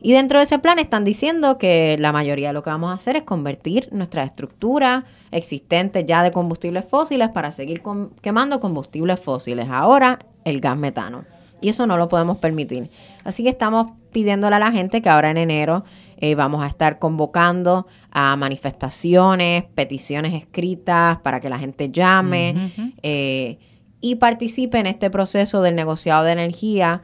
[0.00, 2.94] Y dentro de ese plan están diciendo que la mayoría de lo que vamos a
[2.94, 7.82] hacer es convertir nuestra estructura existente ya de combustibles fósiles para seguir
[8.20, 9.68] quemando combustibles fósiles.
[9.70, 11.24] Ahora el gas metano.
[11.64, 12.90] Y eso no lo podemos permitir.
[13.24, 15.84] Así que estamos pidiéndole a la gente que ahora en enero
[16.18, 22.70] eh, vamos a estar convocando a manifestaciones, peticiones escritas para que la gente llame
[23.02, 23.58] eh,
[24.00, 27.02] y participe en este proceso del negociado de energía,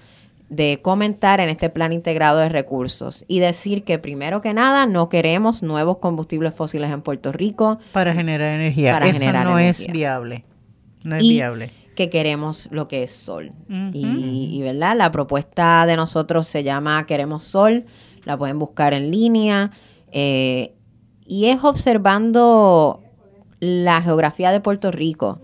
[0.50, 5.08] de comentar en este plan integrado de recursos y decir que primero que nada no
[5.08, 8.92] queremos nuevos combustibles fósiles en Puerto Rico, Para generar energía.
[8.92, 10.44] Para Eso generar no es viable.
[11.04, 11.70] No es Y- viable.
[12.00, 13.52] Que queremos lo que es sol.
[13.92, 14.96] Y, y, ¿verdad?
[14.96, 17.84] La propuesta de nosotros se llama Queremos Sol,
[18.24, 19.70] la pueden buscar en línea
[20.10, 20.72] eh,
[21.26, 23.02] y es observando
[23.58, 25.40] la geografía de Puerto Rico.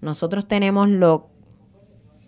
[0.00, 1.30] Nosotros tenemos lo,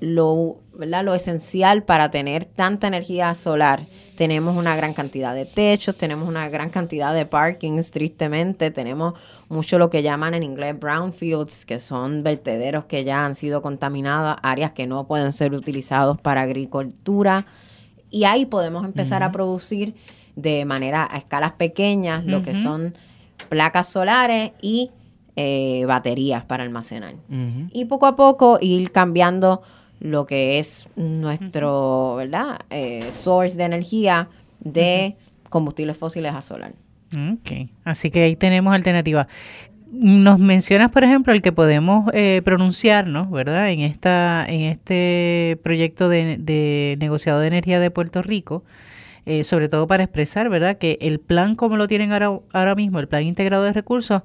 [0.01, 1.05] lo, ¿verdad?
[1.05, 3.87] lo esencial para tener tanta energía solar.
[4.21, 8.71] Tenemos una gran cantidad de techos, tenemos una gran cantidad de parkings, tristemente.
[8.71, 9.15] Tenemos
[9.49, 14.37] mucho lo que llaman en inglés brownfields, que son vertederos que ya han sido contaminados,
[14.43, 17.47] áreas que no pueden ser utilizados para agricultura.
[18.11, 19.95] Y ahí podemos empezar a producir
[20.37, 22.93] de manera a escalas pequeñas lo que son
[23.49, 24.91] placas solares y
[25.35, 27.15] eh, baterías para almacenar.
[27.73, 29.63] Y poco a poco ir cambiando
[30.01, 32.61] lo que es nuestro, ¿verdad?
[32.71, 34.29] Eh, source de energía
[34.61, 35.17] de
[35.49, 36.73] combustibles fósiles a solar.
[37.13, 39.27] Ok, así que ahí tenemos alternativas.
[39.93, 43.71] Nos mencionas, por ejemplo, el que podemos eh, pronunciarnos, ¿verdad?
[43.71, 48.65] En esta, en este proyecto de, de negociado de energía de Puerto Rico,
[49.27, 50.79] eh, sobre todo para expresar, ¿verdad?
[50.79, 54.23] Que el plan como lo tienen ahora, ahora mismo, el plan integrado de recursos,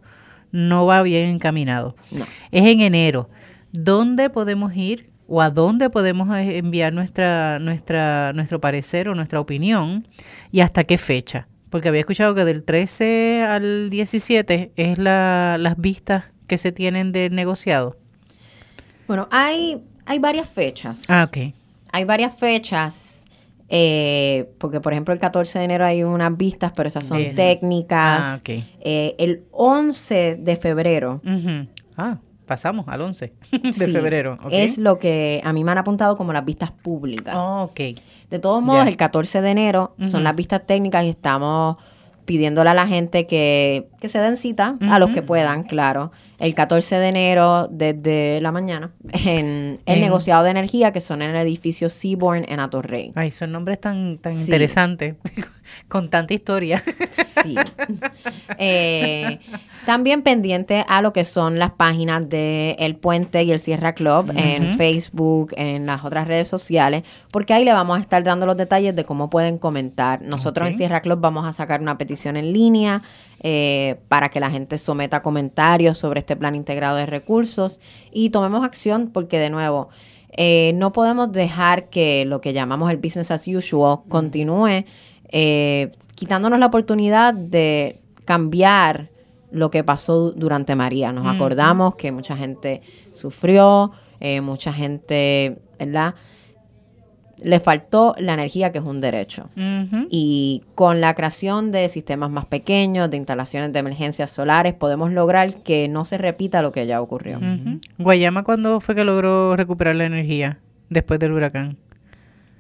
[0.51, 1.95] no va bien encaminado.
[2.11, 2.25] No.
[2.51, 3.29] Es en enero.
[3.71, 9.39] ¿Dónde podemos ir o a dónde podemos eh, enviar nuestra, nuestra, nuestro parecer o nuestra
[9.39, 10.07] opinión
[10.51, 11.47] y hasta qué fecha?
[11.69, 17.11] Porque había escuchado que del 13 al 17 es la, las vistas que se tienen
[17.11, 17.97] del negociado.
[19.07, 21.03] Bueno, hay, hay varias fechas.
[21.09, 21.53] Ah, ok.
[21.91, 23.21] Hay varias fechas.
[23.67, 28.23] eh, porque, por ejemplo, el 14 de enero hay unas vistas, pero esas son técnicas.
[28.23, 28.49] Ah, ok.
[28.81, 31.21] Eh, el 11 de febrero.
[31.97, 34.37] Ah, pasamos al 11 de sí, febrero.
[34.51, 37.35] es lo que a mí me han apuntado como las vistas públicas.
[37.37, 37.71] Oh.
[37.75, 41.77] De todos modos, el 14 de enero son las vistas técnicas y estamos
[42.25, 46.53] pidiéndole a la gente que, que se den cita, a los que puedan, claro, el
[46.53, 48.91] 14 de enero desde la mañana
[49.25, 53.11] en el En- negociado de energía que son en el edificio Seabourn en Atorrey.
[53.15, 54.39] Ay, son nombres tan, tan Sí.
[54.41, 55.15] interesantes,
[55.87, 56.83] con tanta historia.
[57.11, 57.55] Sí.
[58.57, 59.39] Eh,
[59.85, 64.31] también pendiente a lo que son las páginas de El Puente y el Sierra Club
[64.35, 64.75] en.
[64.75, 68.95] Facebook, en las otras redes sociales, porque ahí le vamos a estar dando los detalles
[68.95, 70.21] de cómo pueden comentar.
[70.21, 73.01] Nosotros en Sierra Club vamos a sacar una petición en línea
[73.47, 77.79] eh, para que la gente someta comentarios sobre este plan integrado de recursos
[78.11, 79.89] y tomemos acción porque de nuevo...
[80.35, 84.83] eh, no podemos dejar que lo que llamamos el business as usual continúe
[85.29, 89.09] eh, quitándonos la oportunidad de cambiar
[89.51, 91.11] lo que pasó durante María.
[91.11, 92.81] Nos acordamos que mucha gente
[93.13, 96.15] sufrió, eh, mucha gente, ¿verdad?
[97.37, 99.49] Le faltó la energía, que es un derecho.
[100.09, 105.63] Y con la creación de sistemas más pequeños, de instalaciones de emergencias solares, podemos lograr
[105.63, 107.39] que no se repita lo que ya ocurrió.
[107.97, 110.59] Guayama, ¿cuándo fue que logró recuperar la energía
[110.89, 111.77] después del huracán?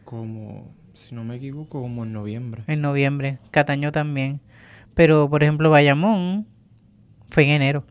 [0.03, 2.63] Como, si no me equivoco, como en noviembre.
[2.67, 3.39] En noviembre.
[3.51, 4.41] Cataño también.
[4.93, 6.47] Pero, por ejemplo, Bayamón
[7.29, 7.85] fue en enero.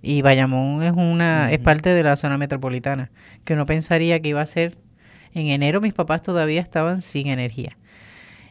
[0.00, 3.10] Y Bayamón es una es parte de la zona metropolitana,
[3.44, 4.78] que uno pensaría que iba a ser
[5.34, 7.76] en enero mis papás todavía estaban sin energía.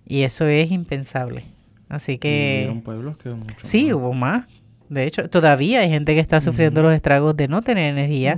[0.05, 1.43] Y eso es impensable.
[1.89, 3.93] Así que hubieron pueblos que mucho sí, más.
[3.93, 4.45] hubo más.
[4.89, 8.37] De hecho, todavía hay gente que está sufriendo los estragos de no tener energía,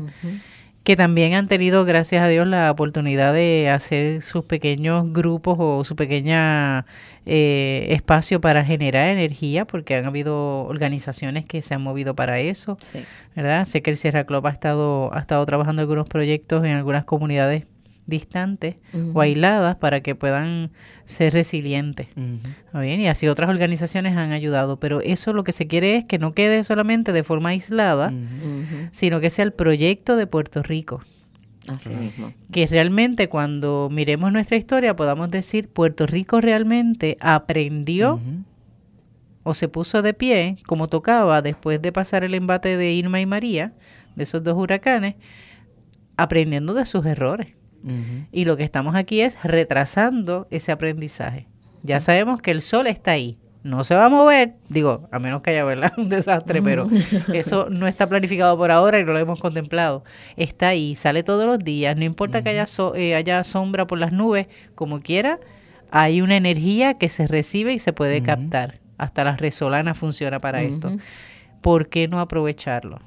[0.84, 5.84] que también han tenido, gracias a Dios, la oportunidad de hacer sus pequeños grupos o
[5.84, 6.86] su pequeña
[7.26, 12.78] eh, espacio para generar energía, porque han habido organizaciones que se han movido para eso.
[12.80, 13.00] Sí.
[13.36, 13.66] ¿verdad?
[13.66, 17.04] Sé que el Sierra Club ha estado, ha estado trabajando en algunos proyectos en algunas
[17.04, 17.66] comunidades
[18.08, 18.78] distantes
[19.14, 20.72] o aisladas para que puedan
[21.06, 22.08] ser resilientes.
[22.16, 22.40] Ujú.
[22.66, 23.00] ¿Está bien?
[23.00, 26.34] Y así otras organizaciones han ayudado, pero eso lo que se quiere es que no
[26.34, 28.12] quede solamente de forma aislada,
[28.92, 31.02] sino que sea el proyecto de Puerto Rico.
[31.70, 32.34] Así mismo.
[32.52, 38.22] Que realmente cuando miremos nuestra historia podamos decir, Puerto Rico realmente aprendió
[39.44, 43.26] o se puso de pie como tocaba después de pasar el embate de Irma y
[43.26, 43.74] María,
[44.16, 45.16] de esos dos huracanes,
[46.16, 47.57] aprendiendo de sus errores.
[48.32, 51.48] Y lo que estamos aquí es retrasando ese aprendizaje.
[51.84, 53.38] Ya sabemos que el sol está ahí.
[53.64, 55.92] No se va a mover, digo, a menos que haya ¿verdad?
[55.98, 56.88] un desastre, pero
[57.34, 60.04] eso no está planificado por ahora y no lo hemos contemplado.
[60.38, 64.00] Está ahí, sale todos los días, no importa que haya, so- eh, haya sombra por
[64.00, 65.40] las nubes, como quiera,
[65.92, 68.80] hay una energía que se recibe y se puede captar.
[68.98, 70.90] Hasta la resolana funciona para esto.
[71.62, 73.00] ¿Por qué no aprovecharlo?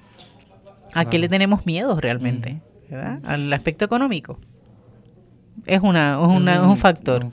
[0.95, 2.61] ¿A qué le tenemos miedo realmente?
[2.91, 3.21] ¿verdad?
[3.25, 4.39] Al aspecto económico.
[5.67, 7.27] Es, una, es, una- es un factor,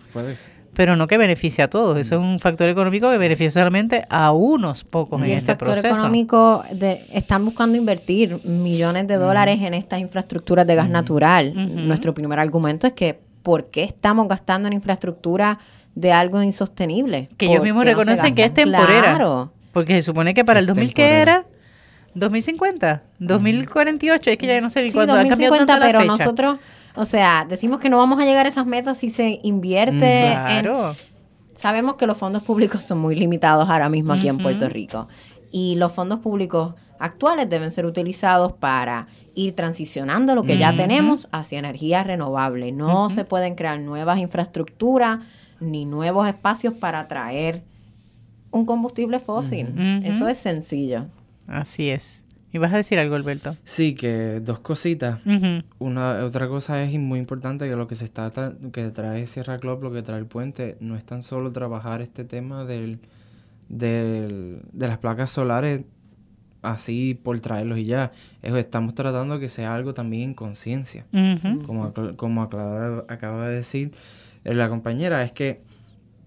[0.73, 1.97] pero no que beneficia a todos.
[1.97, 5.51] Eso es un factor económico que beneficia solamente a unos pocos Y en el este
[5.53, 5.87] factor proceso.
[5.87, 11.53] económico, de, están buscando invertir millones de dólares en estas infraestructuras de gas natural.
[11.87, 15.57] Nuestro primer argumento es que ¿por qué estamos gastando en infraestructura
[15.95, 17.29] de algo insostenible?
[17.37, 19.01] Que ellos ¿Por mismos qué no reconocen que es temporera.
[19.15, 19.51] Claro.
[19.73, 21.31] Porque se supone que para el Es 2000, ¿qué temporera.
[21.39, 21.45] era?
[22.13, 25.85] 2050, 2048, es que ya no sé ni Sí, cuándo ha cambiado 2050, tanto la
[25.87, 26.11] pero fecha.
[26.11, 26.57] nosotros,
[26.97, 30.65] o sea, decimos que no vamos a llegar a esas metas si se invierte en
[30.65, 30.95] Claro.
[31.53, 34.37] Sabemos que los fondos públicos son muy limitados ahora mismo aquí en.
[34.37, 35.07] Puerto Rico
[35.51, 41.29] y los fondos públicos actuales deben ser utilizados para ir transicionando lo que ya tenemos
[41.31, 42.73] hacia energías renovables.
[42.73, 45.19] No se pueden crear nuevas infraestructuras
[45.59, 47.63] ni nuevos espacios para atraer
[48.51, 50.01] un combustible fósil.
[50.03, 51.05] Eso es sencillo.
[51.47, 52.23] Así es.
[52.57, 53.55] ¿Y vas a decir algo, Alberto?
[53.65, 55.19] Sí, que dos cositas.
[55.77, 58.31] Una otra cosa es muy importante que lo que se está
[58.73, 62.23] que trae Sierra Club, lo que trae el puente, no es tan solo trabajar este
[62.25, 62.99] tema del,
[63.69, 65.81] del- de las placas solares
[66.63, 68.11] así por traerlos y ya.
[68.41, 71.05] Es- estamos tratando que sea algo también en conciencia.
[71.13, 71.61] Ujú.
[71.63, 73.91] Como, acla- como aclara- acaba de decir
[74.45, 75.61] eh, la compañera, es que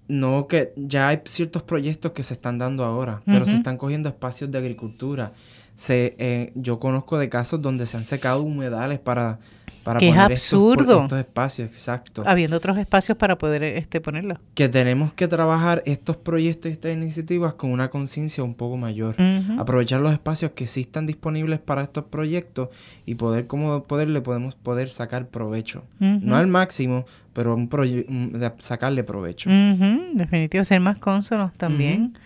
[0.07, 4.09] no que ya hay ciertos proyectos que se están dando ahora, pero se están cogiendo
[4.09, 5.33] espacios de agricultura.
[5.81, 9.39] Se, eh, yo conozco de casos donde se han secado humedales para,
[9.83, 11.03] para Que es poner estos pro- absurdo.
[11.05, 12.23] estos espacios, exacto.
[12.27, 14.37] Habiendo otros espacios para poder este ponerlo.
[14.53, 19.15] Que tenemos que trabajar estos proyectos y estas iniciativas con una conciencia un poco mayor.
[19.59, 22.69] Aprovechar los espacios que sí están disponibles para estos proyectos
[23.07, 25.85] y poder como poder le podemos poder sacar provecho.
[25.99, 29.49] No al máximo, pero un un- sacarle provecho.
[30.13, 32.19] Definitivo, ser más cónsonos también,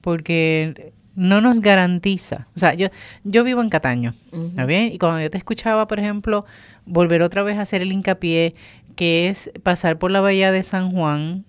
[0.00, 2.46] porque no nos garantiza.
[2.56, 2.88] O sea, yo,
[3.24, 4.90] yo vivo en Cataño, ¿está bien?
[4.92, 6.46] Y cuando yo te escuchaba, por ejemplo,
[6.86, 8.54] volver otra vez a hacer el hincapié,
[8.96, 11.44] que es pasar por la bahía de San Juan,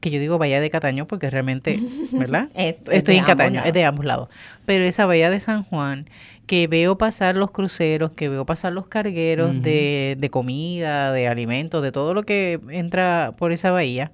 [0.00, 1.78] que yo digo bahía de Cataño porque realmente,
[2.12, 2.48] ¿verdad?
[2.54, 3.68] Es- es Estoy en Cataño, lados.
[3.68, 4.28] es de ambos lados.
[4.66, 6.06] Pero esa bahía de San Juan,
[6.48, 11.80] que veo pasar los cruceros, que veo pasar los cargueros de, de comida, de alimentos,
[11.84, 14.10] de todo lo que entra por esa bahía,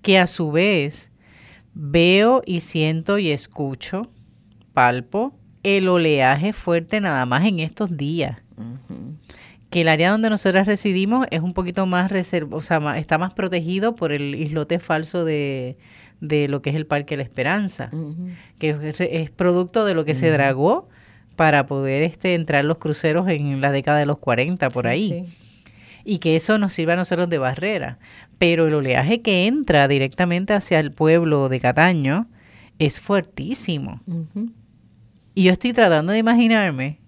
[0.00, 1.10] que a su vez
[1.74, 4.10] veo y siento y escucho,
[4.74, 8.42] palpo, el oleaje fuerte nada más en estos días.
[9.70, 13.18] Que el área donde nosotros residimos es un poquito más reservado, o sea, ma- está
[13.18, 15.76] más protegido por el islote falso de,
[16.20, 17.90] de lo que es el Parque La Esperanza
[18.58, 20.88] que es, es producto de lo que se dragó
[21.34, 25.26] para poder este entrar los cruceros en la década de los 40 por Sí, ahí
[25.28, 25.34] sí.
[26.04, 27.98] y que eso nos sirva a nosotros de barrera
[28.38, 32.26] pero el oleaje que entra directamente hacia el pueblo de Cataño
[32.78, 34.00] es fuertísimo.
[35.34, 36.98] Y yo estoy tratando de imaginarme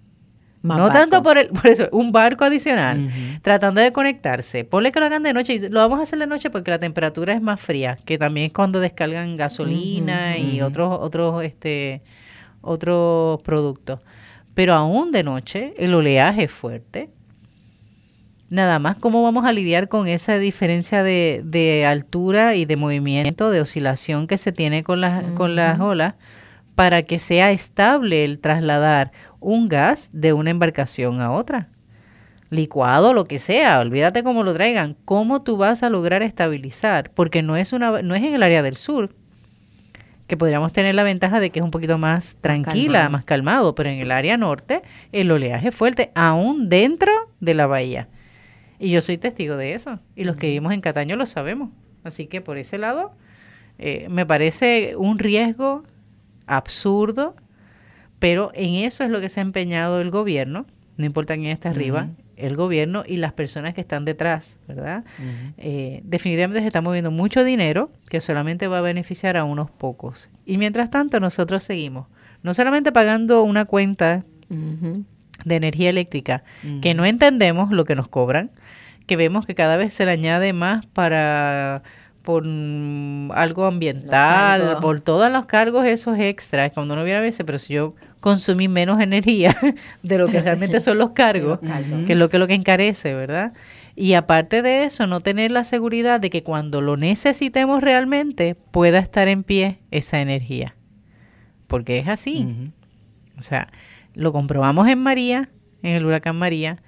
[0.63, 3.09] Más no tanto por el por eso un barco adicional
[3.43, 4.65] tratando de conectarse.
[4.65, 6.79] Ponle que lo hagan de noche y lo vamos a hacer de noche porque la
[6.79, 12.03] temperatura es más fría, que también es cuando descargan gasolina y otros otros este
[12.63, 14.01] otros productos.
[14.55, 17.11] Pero aún de noche el oleaje es fuerte.
[18.49, 23.51] Nada más cómo vamos a lidiar con esa diferencia de, de altura y de movimiento,
[23.51, 26.15] de oscilación que se tiene con las, con las olas,
[26.77, 29.11] para que sea estable el trasladar
[29.41, 31.69] un gas de una embarcación a otra.
[32.51, 34.95] Licuado, lo que sea, olvídate cómo lo traigan.
[35.05, 37.11] ¿Cómo tú vas a lograr estabilizar?
[37.11, 39.11] Porque no es, una, no es en el área del sur,
[40.27, 43.11] que podríamos tener la ventaja de que es un poquito más tranquila, calmado.
[43.11, 47.11] más calmado, pero en el área norte el oleaje es fuerte, aún dentro
[47.41, 48.09] de la bahía.
[48.79, 51.71] Y yo soy testigo de eso, y los que vivimos en Cataño lo sabemos.
[52.05, 53.13] Así que por ese lado,
[53.79, 55.85] eh, me parece un riesgo
[56.47, 57.35] absurdo,
[58.19, 60.67] pero en eso es lo que se ha empeñado el gobierno,
[60.97, 65.05] no importa quién está arriba, el gobierno y las personas que están detrás, ¿verdad?
[65.59, 70.31] Eh, definitivamente se está moviendo mucho dinero que solamente va a beneficiar a unos pocos.
[70.45, 72.07] Y mientras tanto nosotros seguimos,
[72.43, 76.45] no solamente pagando una cuenta de energía eléctrica,
[76.83, 78.51] que no entendemos lo que nos cobran,
[79.07, 81.83] que vemos que cada vez se le añade más para
[82.27, 87.47] por mm, algo ambiental, por todos los cargos esos extras, cuando uno viene a veces,
[87.47, 89.57] pero si yo consumí menos energía
[90.03, 92.05] de lo que realmente son los cargos, los cargos.
[92.05, 93.53] que es lo que lo que encarece, ¿verdad?
[93.95, 98.99] Y aparte de eso, no tener la seguridad de que cuando lo necesitemos realmente pueda
[98.99, 100.75] estar en pie esa energía.
[101.69, 102.73] Porque es así.
[103.39, 103.69] O sea,
[104.15, 105.49] lo comprobamos en María,
[105.83, 106.83] en el huracán María,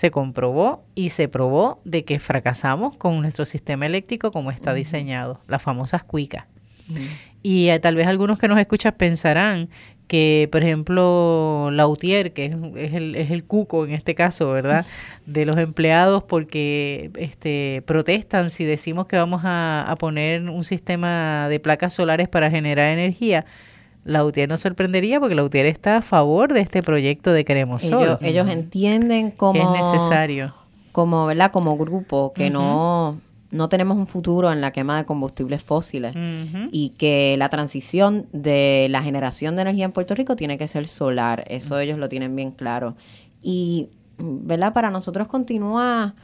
[0.00, 5.42] se comprobó y se probó de que fracasamos con nuestro sistema eléctrico como está diseñado,
[5.46, 6.46] las famosas cuicas.
[7.42, 9.68] Y eh, tal vez algunos que nos escuchan pensarán
[10.08, 14.86] que, por ejemplo, Lautier, que es, es el, es el cuco en este caso, ¿verdad?
[15.26, 21.46] De los empleados porque este, protestan si decimos que vamos a, a poner un sistema
[21.50, 23.44] de placas solares para generar energía.
[24.04, 28.18] Lautier nos sorprendería porque Lautier está a favor de este proyecto de Queremos Sol, Ellos,
[28.22, 30.54] ellos entienden como, que es necesario.
[30.92, 31.50] como, ¿verdad?
[31.52, 32.52] Como grupo que Ujú.
[32.54, 33.20] no,
[33.50, 36.68] no tenemos un futuro en la quema de combustibles fósiles Ujú.
[36.72, 40.86] y que la transición de la generación de energía en Puerto Rico tiene que ser
[40.88, 41.44] solar.
[41.48, 42.96] Eso ellos lo tienen bien claro.
[43.42, 43.88] Y,
[44.18, 44.72] ¿verdad?
[44.72, 46.14] Para nosotros continúa...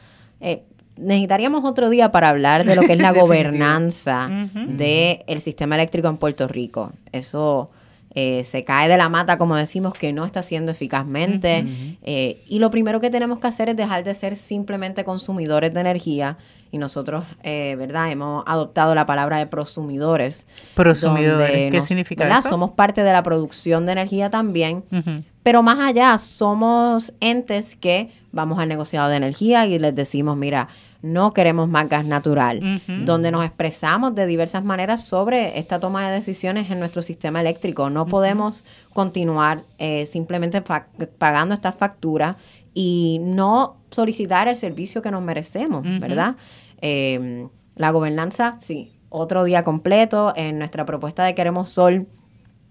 [0.40, 0.62] eh,
[0.96, 6.16] necesitaríamos otro día para hablar de lo que es la gobernanza del sistema eléctrico en
[6.16, 6.92] Puerto Rico.
[7.12, 7.70] Eso
[8.14, 11.66] eh, se cae de la mata, como decimos, que no está haciendo eficazmente.
[12.02, 15.80] Eh, y lo primero que tenemos que hacer es dejar de ser simplemente consumidores de
[15.80, 16.38] energía.
[16.72, 18.10] Y nosotros, eh, ¿verdad?
[18.10, 20.46] Hemos adoptado la palabra de prosumidores.
[20.74, 22.40] Prosumidores, ¿qué nos- significa ¿verdad?
[22.40, 22.48] eso?
[22.50, 24.84] Somos parte de la producción de energía también.
[25.42, 30.68] Pero más allá, somos entes que vamos al negociado de energía y les decimos, mira,
[31.02, 36.14] no queremos más gas natural, donde nos expresamos de diversas maneras sobre esta toma de
[36.14, 37.90] decisiones en nuestro sistema eléctrico.
[37.90, 40.62] No podemos continuar eh, simplemente
[41.18, 42.36] pagando estas facturas
[42.74, 45.82] y no solicitar el servicio que nos merecemos.
[46.00, 46.36] ¿verdad?
[46.80, 52.06] Eh, la gobernanza, sí, otro día completo en nuestra propuesta de Queremos Sol.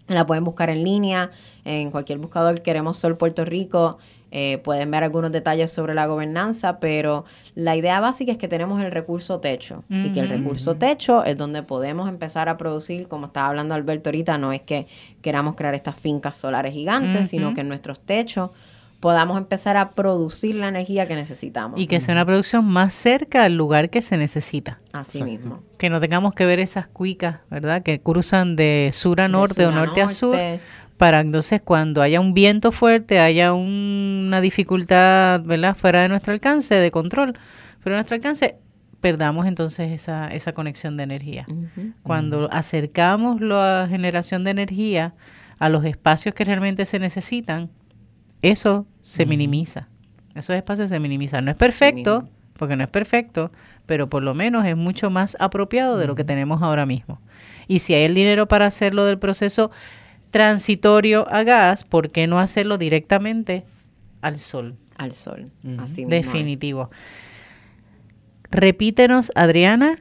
[0.07, 1.32] La pueden buscar en línea,
[1.63, 3.97] en cualquier buscador Queremos Sol Puerto Rico.
[4.38, 7.24] Eh, pueden ver algunos detalles sobre la gobernanza, pero
[7.54, 11.38] la idea básica es que tenemos el recurso techo y que el recurso techo es
[11.38, 14.88] donde podemos empezar a producir, como estaba hablando Alberto ahorita, no es que
[15.22, 18.50] queramos crear estas fincas solares gigantes, sino que en nuestros techos
[19.00, 21.80] podamos empezar a producir la energía que necesitamos.
[21.80, 24.80] Y que sea una producción más cerca al lugar que se necesita.
[24.92, 25.32] Así Exacto.
[25.32, 25.64] mismo.
[25.78, 27.84] Que no tengamos que ver esas cuicas, ¿verdad?
[27.84, 30.36] Que cruzan de sur a De norte sur o a norte a sur.
[30.98, 35.76] Para entonces cuando haya un viento fuerte, haya un- una dificultad, ¿verdad?
[35.76, 37.34] Fuera de nuestro alcance, de control,
[37.82, 38.56] fuera de nuestro alcance,
[39.02, 41.46] perdamos entonces esa, esa conexión de energía.
[42.02, 45.14] Cuando acercamos la generación de energía
[45.60, 47.70] a los espacios que realmente se necesitan,
[48.41, 49.88] eso se minimiza.
[50.34, 51.46] Esos espacios se minimizan.
[51.46, 52.28] No es perfecto,
[52.58, 53.52] porque no es perfecto,
[53.86, 57.20] pero por lo menos es mucho más apropiado de lo que tenemos ahora mismo.
[57.68, 59.72] Y si hay el dinero para hacerlo del proceso
[60.40, 63.64] transitorio a gas, ¿por qué no hacerlo directamente
[64.22, 64.76] al sol?
[64.98, 65.50] Al sol.
[65.78, 66.26] Así mismo es.
[66.26, 66.90] Definitivo.
[68.52, 69.98] Repítenos, Adriana,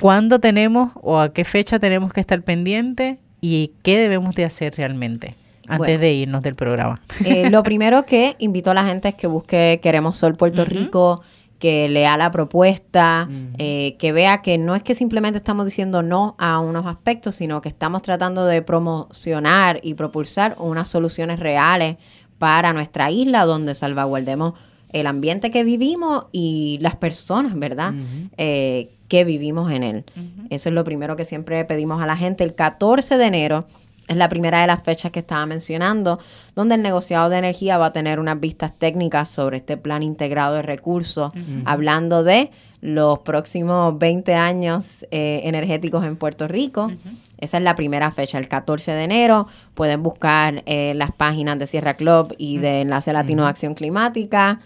[0.00, 4.74] cuándo tenemos o a qué fecha tenemos que estar pendiente y qué debemos de hacer
[4.76, 5.34] realmente
[5.66, 6.00] antes Bueno.
[6.00, 7.00] de irnos del programa.
[7.24, 10.64] Eh, lo primero que invito a la gente es que busque Queremos Sol Puerto.
[10.64, 11.22] Rico,
[11.60, 16.34] que lea la propuesta, eh, que vea que no es que simplemente estamos diciendo no
[16.38, 21.98] a unos aspectos, sino que estamos tratando de promocionar y propulsar unas soluciones reales
[22.38, 24.54] para nuestra isla donde salvaguardemos
[24.88, 27.92] el ambiente que vivimos y las personas, ¿verdad?
[28.38, 30.04] Eh, que vivimos en él.
[30.48, 32.42] Eso es lo primero que siempre pedimos a la gente.
[32.42, 33.66] El 14 de enero
[34.10, 36.18] es la primera de las fechas que estaba mencionando,
[36.56, 40.56] donde el negociado de energía va a tener unas vistas técnicas sobre este plan integrado
[40.56, 41.32] de recursos,
[41.64, 42.50] hablando de
[42.80, 46.90] los próximos 20 años eh, energéticos en Puerto Rico.
[47.38, 49.46] Esa es la primera fecha, el 14 de enero.
[49.74, 54.60] Pueden buscar eh, las páginas de Sierra Club y de Enlace Latino de Acción Climática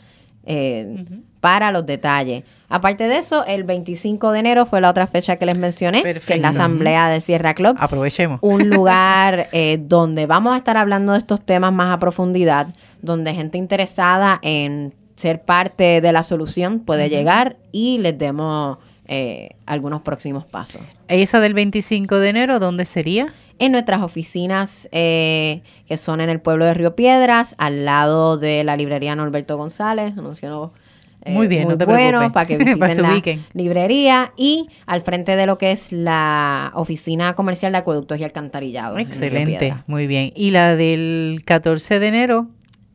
[0.46, 1.04] eh,
[1.40, 2.44] para los detalles.
[2.74, 6.08] Aparte de eso, el 25 de enero fue la otra fecha que les mencioné, que
[6.08, 6.42] es Perfecto.
[6.42, 7.76] la asamblea de Sierra Club.
[7.78, 8.40] Aprovechemos.
[8.42, 13.32] Un lugar eh, donde vamos a estar hablando de estos temas más a profundidad, donde
[13.32, 20.02] gente interesada en ser parte de la solución puede llegar y les demos eh, algunos
[20.02, 20.82] próximos pasos.
[21.06, 23.32] Esa del 25 de enero, ¿dónde sería?
[23.60, 28.64] En nuestras oficinas eh, que son en el pueblo de Río Piedras, al lado de
[28.64, 30.72] la librería Norberto González, anunció
[31.26, 32.32] Muy bien, no te bueno preocupes.
[32.32, 33.44] para que Para visiten se la ubiquen.
[33.54, 38.98] librería y al frente de lo que es la oficina comercial de acueductos y alcantarillado.
[38.98, 40.32] Excelente, muy bien.
[40.36, 42.48] ¿Y la del 14 de enero?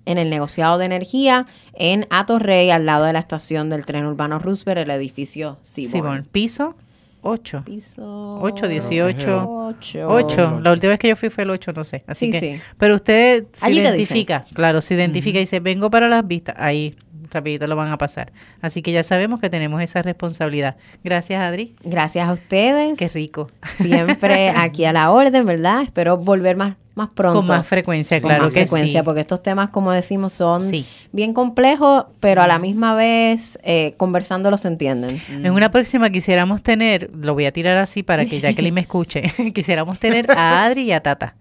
[0.06, 4.40] en el negociado de energía en Atorrey, al lado de la estación del tren urbano
[4.40, 5.92] Roosevelt, el edificio Seaborn.
[5.92, 6.76] Simón, piso
[7.22, 7.64] 8.
[7.66, 9.46] Piso 8, 18.
[9.48, 10.08] Ocho.
[10.08, 10.62] 8.
[10.64, 12.02] La última vez que yo fui fue el 8, no sé.
[12.08, 12.62] Así Sí, que, sí.
[12.80, 16.56] Pero usted se Allí te identifica, claro, se identifica y dice, vengo para las vistas.
[16.58, 16.96] Ahí,
[17.32, 18.32] rapidito lo van a pasar.
[18.62, 20.76] Así que ya sabemos que tenemos esa responsabilidad.
[21.04, 21.76] Gracias, Adri.
[21.84, 22.98] Gracias a ustedes.
[22.98, 23.50] Qué rico.
[23.72, 25.82] Siempre aquí a la orden, ¿verdad?
[25.84, 27.40] Espero volver más, más pronto.
[27.40, 29.06] Con más frecuencia, Con claro más que frecuencia, sí.
[29.06, 30.86] porque estos temas, como decimos, son Sí.
[31.12, 35.22] bien complejos, pero a la misma vez, eh, conversándolos se entienden.
[35.30, 39.24] En una próxima quisiéramos tener, lo voy a tirar así para que Jacqueline me escuche,
[39.56, 41.36] quisiéramos tener a Adri y a Tata.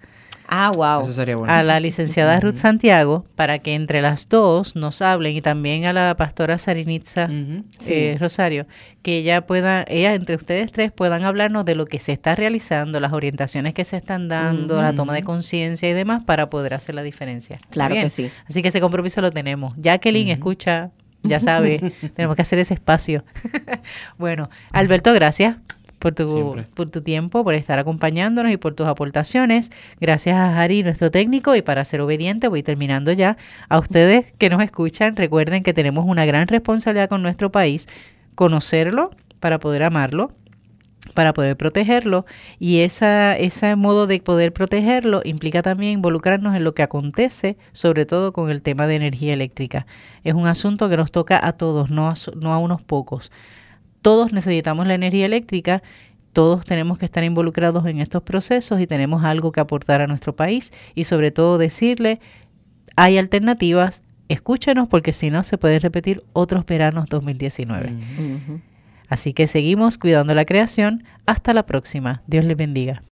[0.50, 1.02] Ah, wow.
[1.02, 1.52] Eso sería bueno.
[1.52, 5.92] a la licenciada Ruth Santiago para que entre las dos nos hablen y también a
[5.92, 7.28] la pastora Sarinitza.
[7.78, 7.92] Sí.
[7.92, 8.66] eh, Rosario,
[9.02, 12.98] que ella pueda, ella entre ustedes tres puedan hablarnos de lo que se está realizando,
[12.98, 16.94] las orientaciones que se están dando, la toma de conciencia y demás para poder hacer
[16.94, 17.56] la diferencia.
[17.56, 18.30] ¿Está Claro que sí.
[18.48, 19.74] Así que ese compromiso lo tenemos.
[19.76, 20.90] Jacqueline, escucha,
[21.22, 23.22] ya sabe, tenemos que hacer ese espacio.
[24.18, 25.56] bueno, Alberto, gracias
[25.98, 26.66] por tu, Siempre.
[26.74, 29.70] por tu tiempo, por estar acompañándonos y por tus aportaciones.
[30.00, 33.36] Gracias a Jari, nuestro técnico, y para ser obediente, voy terminando ya.
[33.68, 37.88] A ustedes que nos escuchan, recuerden que tenemos una gran responsabilidad con nuestro país,
[38.34, 40.32] conocerlo para poder amarlo,
[41.14, 42.26] para poder protegerlo
[42.58, 48.06] y esa, ese modo de poder protegerlo implica también involucrarnos en lo que acontece, sobre
[48.06, 49.86] todo con el tema de energía eléctrica.
[50.24, 53.30] Es un asunto que nos toca a todos, no a, no a unos pocos.
[54.02, 55.82] Todos necesitamos la energía eléctrica,
[56.32, 60.36] todos tenemos que estar involucrados en estos procesos y tenemos algo que aportar a nuestro
[60.36, 62.20] país y sobre todo decirle,
[62.96, 67.92] hay alternativas, escúchenos porque si no se pueden repetir otros veranos 2019.
[67.92, 68.60] Ujú.
[69.08, 71.04] Así que seguimos cuidando la creación.
[71.26, 72.22] Hasta la próxima.
[72.26, 73.02] Dios les bendiga.